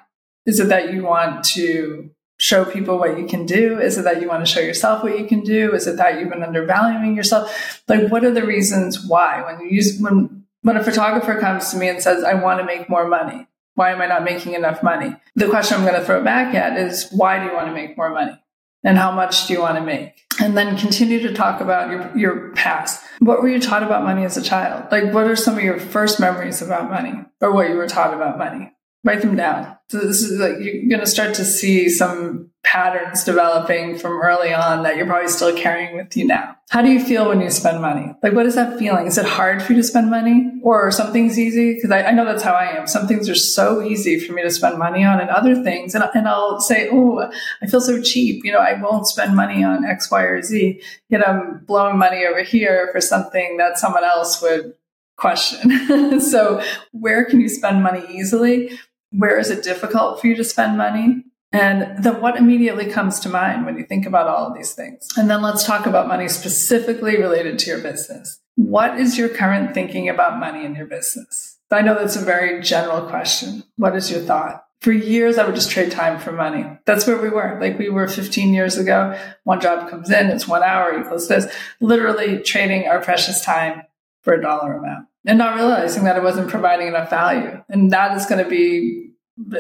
Is 0.47 0.59
it 0.59 0.69
that 0.69 0.93
you 0.93 1.05
want 1.05 1.45
to 1.47 2.11
show 2.39 2.65
people 2.65 2.99
what 2.99 3.19
you 3.19 3.27
can 3.27 3.45
do? 3.45 3.79
Is 3.79 3.99
it 3.99 4.03
that 4.03 4.23
you 4.23 4.29
want 4.29 4.45
to 4.47 4.51
show 4.51 4.61
yourself 4.61 5.03
what 5.03 5.19
you 5.19 5.27
can 5.27 5.43
do? 5.43 5.75
Is 5.75 5.87
it 5.87 5.99
that 5.99 6.19
you've 6.19 6.31
been 6.31 6.43
undervaluing 6.43 7.15
yourself? 7.15 7.83
Like, 7.87 8.09
what 8.11 8.25
are 8.25 8.33
the 8.33 8.47
reasons 8.47 9.07
why? 9.07 9.43
When 9.43 9.61
you 9.61 9.77
use, 9.77 10.01
when, 10.01 10.45
when 10.63 10.79
a 10.79 10.83
photographer 10.83 11.39
comes 11.39 11.71
to 11.71 11.77
me 11.77 11.89
and 11.89 12.03
says, 12.03 12.25
I 12.25 12.33
want 12.35 12.61
to 12.61 12.65
make 12.65 12.89
more 12.89 13.07
money, 13.07 13.47
why 13.75 13.91
am 13.91 14.01
I 14.01 14.07
not 14.07 14.25
making 14.25 14.55
enough 14.55 14.83
money? 14.83 15.15
The 15.37 15.51
question 15.51 15.77
I'm 15.77 15.87
going 15.87 16.01
to 16.01 16.07
throw 16.07 16.25
back 16.25 16.55
at 16.55 16.79
is, 16.79 17.11
why 17.11 17.39
do 17.39 17.45
you 17.45 17.53
want 17.53 17.67
to 17.67 17.75
make 17.75 17.99
more 17.99 18.11
money? 18.11 18.41
and 18.83 18.97
how 18.97 19.13
much 19.13 19.47
do 19.47 19.53
you 19.53 19.61
want 19.61 19.77
to 19.77 19.85
make? 19.85 20.25
And 20.41 20.57
then 20.57 20.77
continue 20.77 21.21
to 21.21 21.35
talk 21.35 21.61
about 21.61 21.91
your, 21.91 22.17
your 22.17 22.53
past. 22.53 23.05
What 23.19 23.43
were 23.43 23.49
you 23.49 23.61
taught 23.61 23.83
about 23.83 24.05
money 24.05 24.25
as 24.25 24.37
a 24.37 24.43
child? 24.43 24.91
Like, 24.91 25.13
what 25.13 25.27
are 25.27 25.37
some 25.37 25.59
of 25.59 25.63
your 25.63 25.79
first 25.79 26.19
memories 26.19 26.63
about 26.63 26.91
money 26.91 27.13
or 27.41 27.53
what 27.53 27.69
you 27.69 27.77
were 27.77 27.87
taught 27.87 28.15
about 28.15 28.39
money? 28.39 28.73
Write 29.03 29.23
them 29.23 29.37
down. 29.37 29.77
So 29.89 29.99
this 29.99 30.23
is 30.23 30.39
like, 30.39 30.57
you're 30.61 30.89
going 30.89 31.01
to 31.01 31.07
start 31.07 31.35
to 31.35 31.45
see 31.45 31.89
some 31.89 32.51
patterns 32.63 33.25
developing 33.25 33.99
from 33.99 34.21
early 34.21 34.53
on 34.53 34.83
that 34.83 34.97
you're 34.97 35.07
probably 35.07 35.29
still 35.29 35.57
carrying 35.57 35.97
with 35.97 36.17
you 36.17 36.27
now. 36.27 36.57
How 36.69 36.83
do 36.83 36.91
you 36.91 37.03
feel 37.03 37.29
when 37.29 37.41
you 37.41 37.51
spend 37.51 37.81
money? 37.81 38.15
Like, 38.23 38.35
what 38.35 38.47
is 38.47 38.55
that 38.55 38.79
feeling? 38.79 39.07
Is 39.07 39.19
it 39.19 39.25
hard 39.25 39.63
for 39.63 39.73
you 39.73 39.79
to 39.79 39.83
spend 39.83 40.11
money 40.11 40.53
or 40.63 40.91
something's 40.93 41.39
easy? 41.39 41.75
Because 41.75 41.91
I, 41.91 42.03
I, 42.03 42.11
know 42.13 42.25
that's 42.25 42.43
how 42.43 42.53
I 42.53 42.77
am. 42.77 42.87
Some 42.87 43.09
things 43.09 43.29
are 43.29 43.35
so 43.35 43.83
easy 43.83 44.21
for 44.21 44.35
me 44.35 44.43
to 44.43 44.51
spend 44.51 44.79
money 44.79 45.03
on 45.03 45.21
and 45.21 45.31
other 45.31 45.65
things. 45.65 45.95
And, 45.95 46.05
and 46.15 46.29
I'll 46.29 46.61
say, 46.61 46.89
Oh, 46.93 47.29
I 47.63 47.67
feel 47.67 47.81
so 47.81 48.01
cheap. 48.01 48.45
You 48.45 48.53
know, 48.53 48.61
I 48.61 48.81
won't 48.81 49.09
spend 49.09 49.35
money 49.35 49.65
on 49.65 49.85
X, 49.85 50.11
Y, 50.11 50.23
or 50.23 50.43
Z. 50.43 50.81
Yet 51.09 51.27
I'm 51.27 51.65
blowing 51.67 51.99
money 51.99 52.25
over 52.27 52.43
here 52.43 52.91
for 52.93 53.01
something 53.01 53.57
that 53.57 53.79
someone 53.79 54.05
else 54.05 54.41
would 54.43 54.75
question. 55.17 56.21
so 56.21 56.63
where 56.93 57.25
can 57.25 57.41
you 57.41 57.49
spend 57.49 57.83
money 57.83 58.05
easily? 58.11 58.79
Where 59.11 59.39
is 59.39 59.51
it 59.51 59.65
difficult 59.65 60.21
for 60.21 60.27
you 60.27 60.37
to 60.37 60.45
spend 60.45 60.79
money? 60.79 61.25
And 61.53 62.03
then 62.03 62.21
what 62.21 62.37
immediately 62.37 62.87
comes 62.91 63.19
to 63.21 63.29
mind 63.29 63.67
when 63.67 63.77
you 63.77 63.85
think 63.85 64.07
about 64.07 64.29
all 64.29 64.47
of 64.47 64.55
these 64.55 64.73
things? 64.73 65.09
And 65.17 65.29
then 65.29 65.43
let's 65.43 65.65
talk 65.65 65.87
about 65.87 66.07
money 66.07 66.29
specifically 66.29 67.19
related 67.19 67.59
to 67.61 67.71
your 67.71 67.81
business. 67.81 68.41
What 68.55 69.01
is 69.01 69.19
your 69.19 69.29
current 69.29 69.75
thinking 69.75 70.09
about 70.09 70.39
money 70.39 70.65
in 70.65 70.77
your 70.77 70.87
business? 70.87 71.59
I 71.73 71.83
know 71.83 71.95
that's 71.95 72.17
a 72.17 72.25
very 72.25 72.61
general 72.63 73.09
question. 73.09 73.65
What 73.77 73.97
is 73.97 74.11
your 74.11 74.21
thought? 74.21 74.65
For 74.81 74.93
years, 74.93 75.39
I 75.39 75.45
would 75.45 75.55
just 75.55 75.71
trade 75.71 75.91
time 75.91 76.19
for 76.19 76.33
money. 76.33 76.65
That's 76.87 77.07
where 77.07 77.21
we 77.21 77.29
were. 77.29 77.59
Like 77.61 77.79
we 77.79 77.91
were 77.91 78.09
15 78.09 78.55
years 78.55 78.79
ago. 78.79 79.19
One 79.45 79.61
job 79.61 79.91
comes 79.91 80.11
in, 80.11 80.29
it's 80.29 80.49
one 80.49 80.63
hour 80.63 80.99
equals 80.99 81.29
this. 81.29 81.53
Literally 81.81 82.41
trading 82.41 82.87
our 82.89 83.01
precious 83.01 83.45
time 83.45 83.83
for 84.23 84.35
a 84.35 84.41
dollar 84.41 84.75
amount 84.75 85.07
and 85.27 85.39
not 85.39 85.57
realizing 85.57 86.05
that 86.05 86.17
it 86.17 86.23
wasn't 86.23 86.49
providing 86.49 86.89
enough 86.89 87.11
value. 87.11 87.63
And 87.69 87.91
that 87.93 88.17
is 88.17 88.27
going 88.27 88.43
to 88.43 88.51
be 88.51 89.11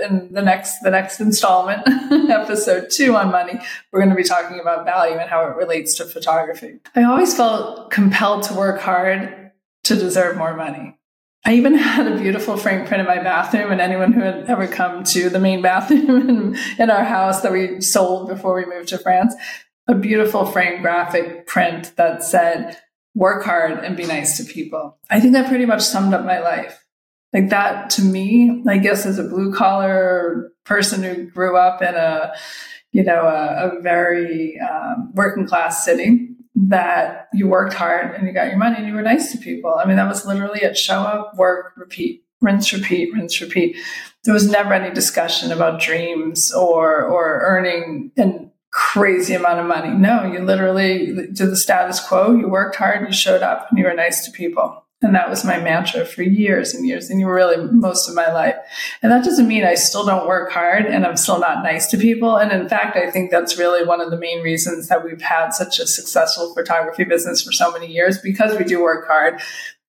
in 0.02 0.32
the 0.32 0.42
next 0.42 0.80
the 0.80 0.90
next 0.90 1.20
installment 1.20 1.82
episode 2.30 2.90
2 2.90 3.16
on 3.16 3.30
money 3.30 3.58
we're 3.90 4.00
going 4.00 4.10
to 4.10 4.16
be 4.16 4.24
talking 4.24 4.60
about 4.60 4.84
value 4.84 5.16
and 5.16 5.30
how 5.30 5.44
it 5.46 5.56
relates 5.56 5.94
to 5.94 6.04
photography 6.04 6.78
i 6.94 7.02
always 7.02 7.34
felt 7.34 7.90
compelled 7.90 8.42
to 8.42 8.54
work 8.54 8.80
hard 8.80 9.50
to 9.82 9.94
deserve 9.94 10.36
more 10.36 10.54
money 10.54 10.98
i 11.46 11.54
even 11.54 11.74
had 11.78 12.06
a 12.06 12.18
beautiful 12.18 12.56
frame 12.56 12.86
print 12.86 13.00
in 13.00 13.06
my 13.06 13.22
bathroom 13.22 13.72
and 13.72 13.80
anyone 13.80 14.12
who 14.12 14.20
had 14.20 14.44
ever 14.50 14.66
come 14.66 15.02
to 15.02 15.30
the 15.30 15.40
main 15.40 15.62
bathroom 15.70 16.28
in, 16.28 16.58
in 16.78 16.90
our 16.90 17.04
house 17.04 17.40
that 17.40 17.52
we 17.52 17.80
sold 17.80 18.28
before 18.28 18.54
we 18.54 18.66
moved 18.66 18.88
to 18.88 18.98
france 18.98 19.34
a 19.86 19.94
beautiful 19.94 20.44
frame 20.44 20.82
graphic 20.82 21.46
print 21.46 21.96
that 21.96 22.22
said 22.22 22.76
work 23.14 23.44
hard 23.44 23.84
and 23.84 23.96
be 23.96 24.06
nice 24.06 24.36
to 24.36 24.44
people 24.44 24.98
i 25.10 25.20
think 25.20 25.32
that 25.32 25.48
pretty 25.48 25.66
much 25.66 25.82
summed 25.82 26.14
up 26.14 26.24
my 26.24 26.38
life 26.38 26.84
like 27.32 27.50
that 27.50 27.90
to 27.90 28.02
me, 28.02 28.62
I 28.66 28.78
guess 28.78 29.06
as 29.06 29.18
a 29.18 29.24
blue 29.24 29.54
collar 29.54 30.52
person 30.64 31.02
who 31.02 31.30
grew 31.30 31.56
up 31.56 31.80
in 31.80 31.94
a, 31.94 32.32
you 32.92 33.04
know, 33.04 33.22
a, 33.22 33.78
a 33.78 33.80
very 33.80 34.58
um, 34.58 35.12
working 35.14 35.46
class 35.46 35.84
city, 35.84 36.28
that 36.56 37.28
you 37.32 37.46
worked 37.46 37.72
hard 37.72 38.14
and 38.14 38.26
you 38.26 38.34
got 38.34 38.48
your 38.48 38.58
money 38.58 38.76
and 38.76 38.86
you 38.86 38.94
were 38.94 39.02
nice 39.02 39.30
to 39.32 39.38
people. 39.38 39.74
I 39.76 39.86
mean, 39.86 39.96
that 39.96 40.08
was 40.08 40.26
literally 40.26 40.60
it 40.60 40.76
show 40.76 41.00
up, 41.00 41.36
work, 41.36 41.72
repeat, 41.76 42.24
rinse, 42.40 42.72
repeat, 42.72 43.14
rinse, 43.14 43.40
repeat. 43.40 43.76
There 44.24 44.34
was 44.34 44.50
never 44.50 44.74
any 44.74 44.92
discussion 44.92 45.52
about 45.52 45.80
dreams 45.80 46.52
or, 46.52 47.04
or 47.04 47.40
earning 47.42 48.10
a 48.18 48.49
crazy 48.70 49.34
amount 49.34 49.60
of 49.60 49.66
money. 49.66 49.90
No, 49.90 50.24
you 50.24 50.40
literally 50.40 51.06
did 51.06 51.36
the 51.36 51.56
status 51.56 52.00
quo. 52.00 52.34
You 52.34 52.48
worked 52.48 52.76
hard, 52.76 53.06
you 53.06 53.12
showed 53.12 53.42
up, 53.42 53.68
and 53.68 53.78
you 53.78 53.84
were 53.84 53.94
nice 53.94 54.24
to 54.24 54.30
people. 54.30 54.84
And 55.02 55.14
that 55.14 55.30
was 55.30 55.46
my 55.46 55.58
mantra 55.58 56.04
for 56.04 56.22
years 56.22 56.74
and 56.74 56.86
years 56.86 57.08
and 57.08 57.18
you 57.18 57.26
really 57.26 57.56
most 57.72 58.06
of 58.06 58.14
my 58.14 58.30
life. 58.30 58.56
And 59.02 59.10
that 59.10 59.24
doesn't 59.24 59.48
mean 59.48 59.64
I 59.64 59.74
still 59.74 60.04
don't 60.04 60.28
work 60.28 60.52
hard 60.52 60.84
and 60.84 61.06
I'm 61.06 61.16
still 61.16 61.38
not 61.38 61.62
nice 61.62 61.86
to 61.88 61.96
people. 61.96 62.36
And 62.36 62.52
in 62.52 62.68
fact, 62.68 62.98
I 62.98 63.10
think 63.10 63.30
that's 63.30 63.58
really 63.58 63.82
one 63.82 64.02
of 64.02 64.10
the 64.10 64.18
main 64.18 64.42
reasons 64.42 64.88
that 64.88 65.02
we've 65.02 65.22
had 65.22 65.54
such 65.54 65.78
a 65.78 65.86
successful 65.86 66.52
photography 66.52 67.04
business 67.04 67.42
for 67.42 67.50
so 67.50 67.72
many 67.72 67.86
years 67.86 68.18
because 68.18 68.58
we 68.58 68.64
do 68.64 68.82
work 68.82 69.06
hard 69.06 69.40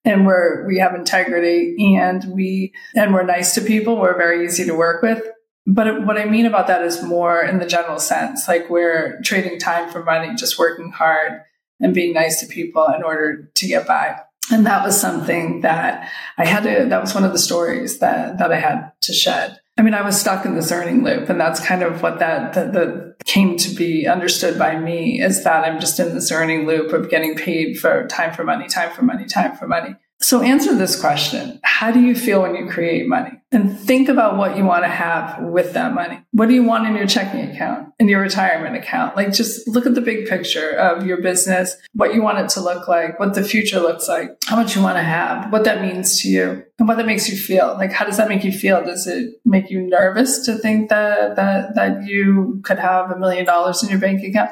and 0.02 0.24
we're 0.26 0.66
we 0.66 0.78
have 0.78 0.94
integrity 0.94 1.76
and 1.94 2.24
we 2.32 2.72
and 2.94 3.12
we're 3.12 3.22
nice 3.22 3.54
to 3.56 3.60
people. 3.60 4.00
We're 4.00 4.16
very 4.16 4.46
easy 4.46 4.64
to 4.64 4.74
work 4.74 5.02
with. 5.02 5.22
But 5.66 6.04
what 6.04 6.18
I 6.18 6.24
mean 6.24 6.46
about 6.46 6.66
that 6.66 6.82
is 6.82 7.02
more 7.02 7.42
in 7.42 7.58
the 7.58 7.66
general 7.66 7.98
sense, 7.98 8.48
like 8.48 8.68
we're 8.68 9.20
trading 9.22 9.58
time 9.58 9.90
for 9.90 10.02
money, 10.02 10.34
just 10.34 10.58
working 10.58 10.90
hard 10.90 11.42
and 11.80 11.94
being 11.94 12.14
nice 12.14 12.40
to 12.40 12.46
people 12.46 12.86
in 12.96 13.02
order 13.02 13.50
to 13.54 13.66
get 13.66 13.86
by. 13.86 14.20
And 14.50 14.66
that 14.66 14.84
was 14.84 15.00
something 15.00 15.60
that 15.60 16.10
I 16.36 16.44
had 16.44 16.64
to, 16.64 16.86
that 16.88 17.00
was 17.00 17.14
one 17.14 17.24
of 17.24 17.32
the 17.32 17.38
stories 17.38 18.00
that, 18.00 18.38
that 18.38 18.52
I 18.52 18.58
had 18.58 18.90
to 19.02 19.12
shed. 19.12 19.60
I 19.78 19.82
mean, 19.82 19.94
I 19.94 20.02
was 20.02 20.20
stuck 20.20 20.44
in 20.44 20.54
this 20.54 20.70
earning 20.70 21.02
loop, 21.02 21.30
and 21.30 21.40
that's 21.40 21.64
kind 21.64 21.82
of 21.82 22.02
what 22.02 22.18
that, 22.18 22.52
that, 22.54 22.72
that 22.74 23.14
came 23.24 23.56
to 23.56 23.74
be 23.74 24.06
understood 24.06 24.58
by 24.58 24.78
me 24.78 25.22
is 25.22 25.44
that 25.44 25.64
I'm 25.64 25.80
just 25.80 25.98
in 25.98 26.14
this 26.14 26.30
earning 26.30 26.66
loop 26.66 26.92
of 26.92 27.08
getting 27.08 27.36
paid 27.36 27.78
for 27.78 28.06
time 28.08 28.34
for 28.34 28.44
money, 28.44 28.68
time 28.68 28.92
for 28.92 29.02
money, 29.02 29.24
time 29.24 29.56
for 29.56 29.66
money. 29.66 29.94
So 30.22 30.40
answer 30.40 30.74
this 30.74 30.98
question. 30.98 31.60
How 31.64 31.90
do 31.90 32.00
you 32.00 32.14
feel 32.14 32.42
when 32.42 32.54
you 32.54 32.68
create 32.68 33.08
money? 33.08 33.40
And 33.50 33.78
think 33.78 34.08
about 34.08 34.36
what 34.36 34.56
you 34.56 34.64
want 34.64 34.84
to 34.84 34.88
have 34.88 35.42
with 35.42 35.74
that 35.74 35.92
money. 35.92 36.22
What 36.30 36.48
do 36.48 36.54
you 36.54 36.62
want 36.62 36.86
in 36.86 36.94
your 36.94 37.06
checking 37.06 37.50
account, 37.50 37.92
in 37.98 38.08
your 38.08 38.20
retirement 38.20 38.76
account? 38.76 39.16
Like 39.16 39.32
just 39.32 39.68
look 39.68 39.84
at 39.84 39.94
the 39.94 40.00
big 40.00 40.26
picture 40.26 40.70
of 40.70 41.04
your 41.04 41.20
business, 41.20 41.76
what 41.92 42.14
you 42.14 42.22
want 42.22 42.38
it 42.38 42.48
to 42.50 42.60
look 42.60 42.88
like, 42.88 43.18
what 43.18 43.34
the 43.34 43.42
future 43.42 43.80
looks 43.80 44.08
like, 44.08 44.38
how 44.46 44.56
much 44.56 44.76
you 44.76 44.82
want 44.82 44.96
to 44.96 45.02
have, 45.02 45.52
what 45.52 45.64
that 45.64 45.82
means 45.82 46.22
to 46.22 46.28
you, 46.28 46.64
and 46.82 46.88
what 46.88 46.96
that 46.96 47.06
makes 47.06 47.28
you 47.28 47.36
feel. 47.36 47.74
Like 47.78 47.92
how 47.92 48.04
does 48.04 48.16
that 48.16 48.28
make 48.28 48.42
you 48.42 48.50
feel? 48.50 48.84
Does 48.84 49.06
it 49.06 49.40
make 49.44 49.70
you 49.70 49.80
nervous 49.82 50.44
to 50.46 50.56
think 50.56 50.88
that 50.88 51.36
that 51.36 51.76
that 51.76 52.02
you 52.08 52.60
could 52.64 52.80
have 52.80 53.08
a 53.12 53.16
million 53.16 53.44
dollars 53.44 53.84
in 53.84 53.88
your 53.88 54.00
bank 54.00 54.20
account? 54.24 54.50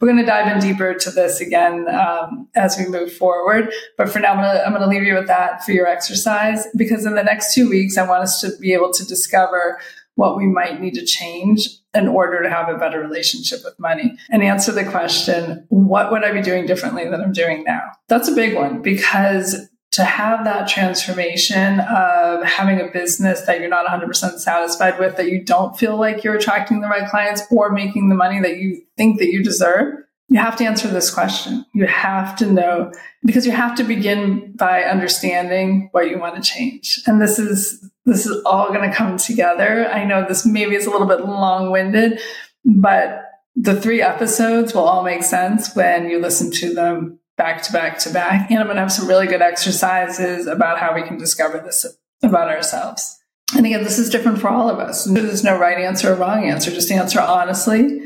We're 0.00 0.06
going 0.06 0.20
to 0.20 0.24
dive 0.24 0.46
in 0.52 0.60
deeper 0.60 0.94
to 0.94 1.10
this 1.10 1.40
again 1.40 1.88
um, 1.88 2.46
as 2.54 2.78
we 2.78 2.86
move 2.86 3.12
forward. 3.12 3.72
But 3.98 4.10
for 4.10 4.20
now, 4.20 4.34
I'm 4.34 4.70
going 4.70 4.82
to 4.82 4.86
leave 4.86 5.02
you 5.02 5.14
with 5.14 5.26
that 5.26 5.64
for 5.64 5.72
your 5.72 5.88
exercise 5.88 6.68
because 6.76 7.04
in 7.04 7.16
the 7.16 7.24
next 7.24 7.52
two 7.52 7.68
weeks, 7.68 7.98
I 7.98 8.06
want 8.06 8.22
us 8.22 8.40
to 8.42 8.56
be 8.60 8.74
able 8.74 8.92
to 8.92 9.04
discover 9.04 9.80
what 10.14 10.36
we 10.36 10.46
might 10.46 10.80
need 10.80 10.94
to 10.94 11.04
change 11.04 11.68
in 11.94 12.06
order 12.06 12.44
to 12.44 12.48
have 12.48 12.68
a 12.68 12.78
better 12.78 13.00
relationship 13.00 13.58
with 13.64 13.76
money 13.80 14.16
and 14.30 14.44
answer 14.44 14.70
the 14.70 14.84
question, 14.84 15.66
what 15.68 16.12
would 16.12 16.22
I 16.22 16.30
be 16.30 16.42
doing 16.42 16.64
differently 16.64 17.08
than 17.08 17.20
I'm 17.20 17.32
doing 17.32 17.64
now? 17.64 17.82
That's 18.06 18.28
a 18.28 18.34
big 18.34 18.54
one 18.54 18.82
because 18.82 19.68
to 19.92 20.04
have 20.04 20.44
that 20.44 20.68
transformation 20.68 21.80
of 21.80 22.42
having 22.44 22.80
a 22.80 22.90
business 22.90 23.42
that 23.42 23.60
you're 23.60 23.68
not 23.68 23.86
100% 23.86 24.38
satisfied 24.38 24.98
with, 24.98 25.16
that 25.16 25.28
you 25.28 25.44
don't 25.44 25.78
feel 25.78 25.98
like 25.98 26.24
you're 26.24 26.34
attracting 26.34 26.80
the 26.80 26.88
right 26.88 27.08
clients 27.08 27.42
or 27.50 27.70
making 27.70 28.08
the 28.08 28.14
money 28.14 28.40
that 28.40 28.56
you 28.56 28.82
think 28.96 29.18
that 29.18 29.30
you 29.30 29.44
deserve, 29.44 29.98
you 30.28 30.40
have 30.40 30.56
to 30.56 30.64
answer 30.64 30.88
this 30.88 31.12
question. 31.12 31.66
You 31.74 31.86
have 31.86 32.36
to 32.36 32.50
know 32.50 32.90
because 33.22 33.44
you 33.44 33.52
have 33.52 33.74
to 33.76 33.84
begin 33.84 34.52
by 34.56 34.82
understanding 34.84 35.90
what 35.92 36.08
you 36.08 36.18
want 36.18 36.36
to 36.36 36.42
change. 36.42 37.00
And 37.06 37.20
this 37.20 37.38
is 37.38 37.86
this 38.06 38.24
is 38.24 38.42
all 38.44 38.68
going 38.68 38.88
to 38.88 38.96
come 38.96 39.18
together. 39.18 39.86
I 39.88 40.04
know 40.04 40.26
this 40.26 40.46
maybe 40.46 40.74
is 40.74 40.86
a 40.86 40.90
little 40.90 41.06
bit 41.06 41.20
long-winded, 41.20 42.18
but 42.64 43.24
the 43.54 43.78
three 43.78 44.00
episodes 44.00 44.74
will 44.74 44.82
all 44.82 45.04
make 45.04 45.22
sense 45.22 45.76
when 45.76 46.08
you 46.08 46.18
listen 46.18 46.50
to 46.52 46.74
them 46.74 47.20
back 47.36 47.62
to 47.62 47.72
back 47.72 47.98
to 48.00 48.10
back. 48.10 48.50
And 48.50 48.60
I'm 48.60 48.66
going 48.66 48.76
to 48.76 48.82
have 48.82 48.92
some 48.92 49.08
really 49.08 49.26
good 49.26 49.42
exercises 49.42 50.46
about 50.46 50.78
how 50.78 50.94
we 50.94 51.02
can 51.02 51.18
discover 51.18 51.58
this 51.58 51.86
about 52.22 52.48
ourselves. 52.48 53.18
And 53.56 53.66
again, 53.66 53.84
this 53.84 53.98
is 53.98 54.10
different 54.10 54.40
for 54.40 54.48
all 54.48 54.70
of 54.70 54.78
us. 54.78 55.04
There's 55.04 55.44
no 55.44 55.58
right 55.58 55.78
answer 55.78 56.12
or 56.12 56.16
wrong 56.16 56.44
answer. 56.44 56.70
Just 56.70 56.90
answer 56.90 57.20
honestly. 57.20 58.00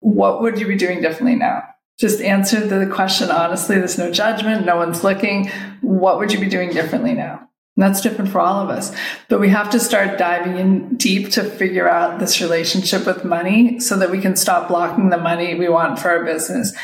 What 0.00 0.40
would 0.40 0.58
you 0.58 0.66
be 0.66 0.76
doing 0.76 1.00
differently 1.00 1.36
now? 1.36 1.64
Just 1.98 2.20
answer 2.20 2.60
the 2.66 2.86
question 2.86 3.30
honestly. 3.30 3.76
There's 3.76 3.98
no 3.98 4.10
judgment. 4.10 4.66
No 4.66 4.76
one's 4.76 5.04
looking. 5.04 5.50
What 5.80 6.18
would 6.18 6.32
you 6.32 6.38
be 6.38 6.48
doing 6.48 6.70
differently 6.70 7.14
now? 7.14 7.48
And 7.76 7.82
that's 7.82 8.00
different 8.00 8.30
for 8.30 8.40
all 8.40 8.62
of 8.62 8.70
us. 8.70 8.94
But 9.28 9.40
we 9.40 9.50
have 9.50 9.68
to 9.70 9.80
start 9.80 10.18
diving 10.18 10.56
in 10.56 10.96
deep 10.96 11.30
to 11.32 11.44
figure 11.44 11.88
out 11.88 12.18
this 12.18 12.40
relationship 12.40 13.04
with 13.04 13.24
money 13.24 13.80
so 13.80 13.98
that 13.98 14.10
we 14.10 14.20
can 14.20 14.34
stop 14.34 14.68
blocking 14.68 15.10
the 15.10 15.18
money 15.18 15.54
we 15.54 15.68
want 15.68 15.98
for 15.98 16.10
our 16.10 16.24
business. 16.24 16.74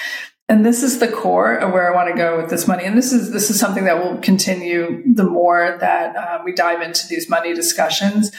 And 0.53 0.67
this 0.67 0.83
is 0.83 0.99
the 0.99 1.09
core 1.09 1.55
of 1.55 1.73
where 1.73 1.91
I 1.91 1.97
want 1.97 2.11
to 2.11 2.15
go 2.15 2.37
with 2.37 2.51
this 2.51 2.69
money. 2.69 2.85
And 2.85 2.97
this 2.97 3.11
is 3.11 3.31
this 3.31 3.49
is 3.49 3.59
something 3.59 3.85
that 3.85 4.05
will 4.05 4.19
continue 4.19 5.03
the 5.15 5.25
more 5.25 5.79
that 5.81 6.15
uh, 6.15 6.43
we 6.45 6.53
dive 6.53 6.83
into 6.83 7.09
these 7.09 7.29
money 7.29 7.55
discussions 7.55 8.31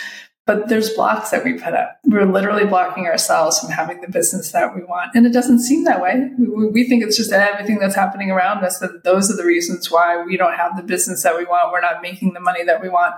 but 0.45 0.67
there's 0.67 0.89
blocks 0.89 1.29
that 1.29 1.45
we 1.45 1.53
put 1.53 1.73
up. 1.73 1.99
We're 2.03 2.25
literally 2.25 2.65
blocking 2.65 3.05
ourselves 3.05 3.59
from 3.59 3.69
having 3.69 4.01
the 4.01 4.09
business 4.09 4.51
that 4.51 4.75
we 4.75 4.83
want. 4.83 5.11
And 5.15 5.25
it 5.25 5.31
doesn't 5.31 5.59
seem 5.59 5.85
that 5.85 6.01
way. 6.01 6.31
We, 6.37 6.67
we, 6.67 6.89
think 6.89 7.01
it's 7.01 7.15
just 7.15 7.31
everything 7.31 7.79
that's 7.79 7.95
happening 7.95 8.29
around 8.29 8.63
us 8.65 8.79
that 8.79 9.05
those 9.05 9.31
are 9.31 9.37
the 9.37 9.45
reasons 9.45 9.89
why 9.89 10.21
we 10.21 10.35
don't 10.35 10.55
have 10.55 10.75
the 10.75 10.83
business 10.83 11.23
that 11.23 11.37
we 11.37 11.45
want. 11.45 11.71
We're 11.71 11.79
not 11.79 12.01
making 12.01 12.33
the 12.33 12.41
money 12.41 12.65
that 12.65 12.81
we 12.81 12.89
want. 12.89 13.15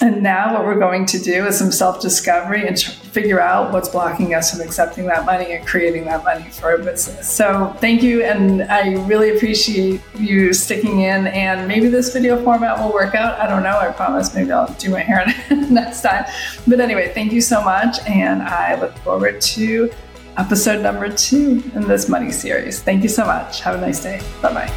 And 0.00 0.22
now 0.22 0.54
what 0.54 0.64
we're 0.64 0.78
going 0.78 1.06
to 1.06 1.18
do 1.18 1.46
is 1.46 1.58
some 1.58 1.72
self 1.72 2.00
discovery 2.00 2.66
and 2.66 2.78
figure 2.78 3.40
out 3.40 3.72
what's 3.72 3.88
blocking 3.88 4.34
us 4.34 4.52
from 4.52 4.60
accepting 4.60 5.06
that 5.06 5.24
money 5.24 5.52
and 5.52 5.66
creating 5.66 6.04
that 6.04 6.22
money 6.22 6.48
for 6.50 6.66
our 6.66 6.78
business. 6.78 7.28
So 7.28 7.74
thank 7.80 8.02
you. 8.02 8.22
And 8.22 8.62
I 8.62 8.94
really 9.06 9.36
appreciate 9.36 10.00
you 10.14 10.52
sticking 10.52 11.00
in. 11.00 11.26
And 11.28 11.66
maybe 11.66 11.88
this 11.88 12.12
video 12.12 12.42
format 12.44 12.78
will 12.78 12.92
work 12.92 13.16
out. 13.16 13.40
I 13.40 13.48
don't 13.48 13.64
know. 13.64 13.76
I 13.76 13.90
promise 13.90 14.34
maybe 14.34 14.52
I'll 14.52 14.72
do 14.74 14.90
my 14.90 15.00
hair 15.00 15.26
next 15.50 16.02
time. 16.02 16.26
But 16.68 16.80
anyway, 16.80 17.12
thank 17.12 17.32
you 17.32 17.40
so 17.40 17.62
much. 17.64 17.98
And 18.06 18.42
I 18.42 18.80
look 18.80 18.96
forward 18.98 19.40
to 19.40 19.90
episode 20.36 20.80
number 20.80 21.12
two 21.12 21.62
in 21.74 21.88
this 21.88 22.08
money 22.08 22.30
series. 22.30 22.80
Thank 22.80 23.02
you 23.02 23.08
so 23.08 23.24
much. 23.24 23.60
Have 23.62 23.74
a 23.74 23.80
nice 23.80 24.00
day. 24.00 24.20
Bye 24.40 24.54
bye. 24.54 24.68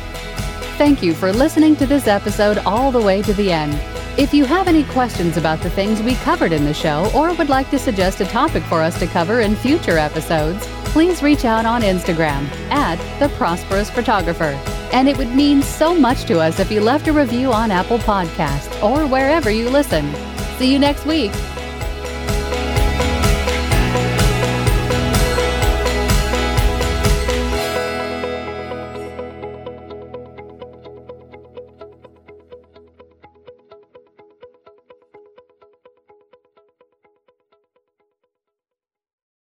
Thank 0.78 1.04
you 1.04 1.14
for 1.14 1.32
listening 1.32 1.76
to 1.76 1.86
this 1.86 2.08
episode 2.08 2.58
all 2.60 2.92
the 2.92 3.02
way 3.02 3.22
to 3.22 3.34
the 3.34 3.52
end. 3.52 3.80
If 4.18 4.34
you 4.34 4.44
have 4.44 4.68
any 4.68 4.84
questions 4.84 5.38
about 5.38 5.62
the 5.62 5.70
things 5.70 6.02
we 6.02 6.16
covered 6.16 6.52
in 6.52 6.66
the 6.66 6.74
show 6.74 7.10
or 7.16 7.34
would 7.34 7.48
like 7.48 7.70
to 7.72 7.80
suggest 7.80 8.20
a 8.20 8.26
topic 8.26 8.62
for 8.64 8.82
us 8.82 9.00
to 9.00 9.08
cover 9.08 9.40
in 9.40 9.56
future 9.56 9.98
episodes, 9.98 10.68
please 10.92 11.24
reach 11.24 11.46
out 11.46 11.66
on 11.66 11.82
Instagram 11.82 12.46
at 12.70 12.98
The 13.20 13.30
Prosperous 13.38 13.90
Photographer. 13.90 14.60
And 14.92 15.08
it 15.08 15.18
would 15.18 15.34
mean 15.34 15.62
so 15.62 15.96
much 15.96 16.26
to 16.26 16.40
us 16.40 16.60
if 16.60 16.70
you 16.70 16.82
left 16.82 17.08
a 17.08 17.14
review 17.14 17.54
on 17.54 17.72
Apple 17.72 18.00
Podcasts 18.00 18.84
or 18.84 19.08
wherever 19.08 19.50
you 19.50 19.70
listen. 19.70 20.14
See 20.58 20.72
you 20.72 20.78
next 20.78 21.06
week. 21.06 21.32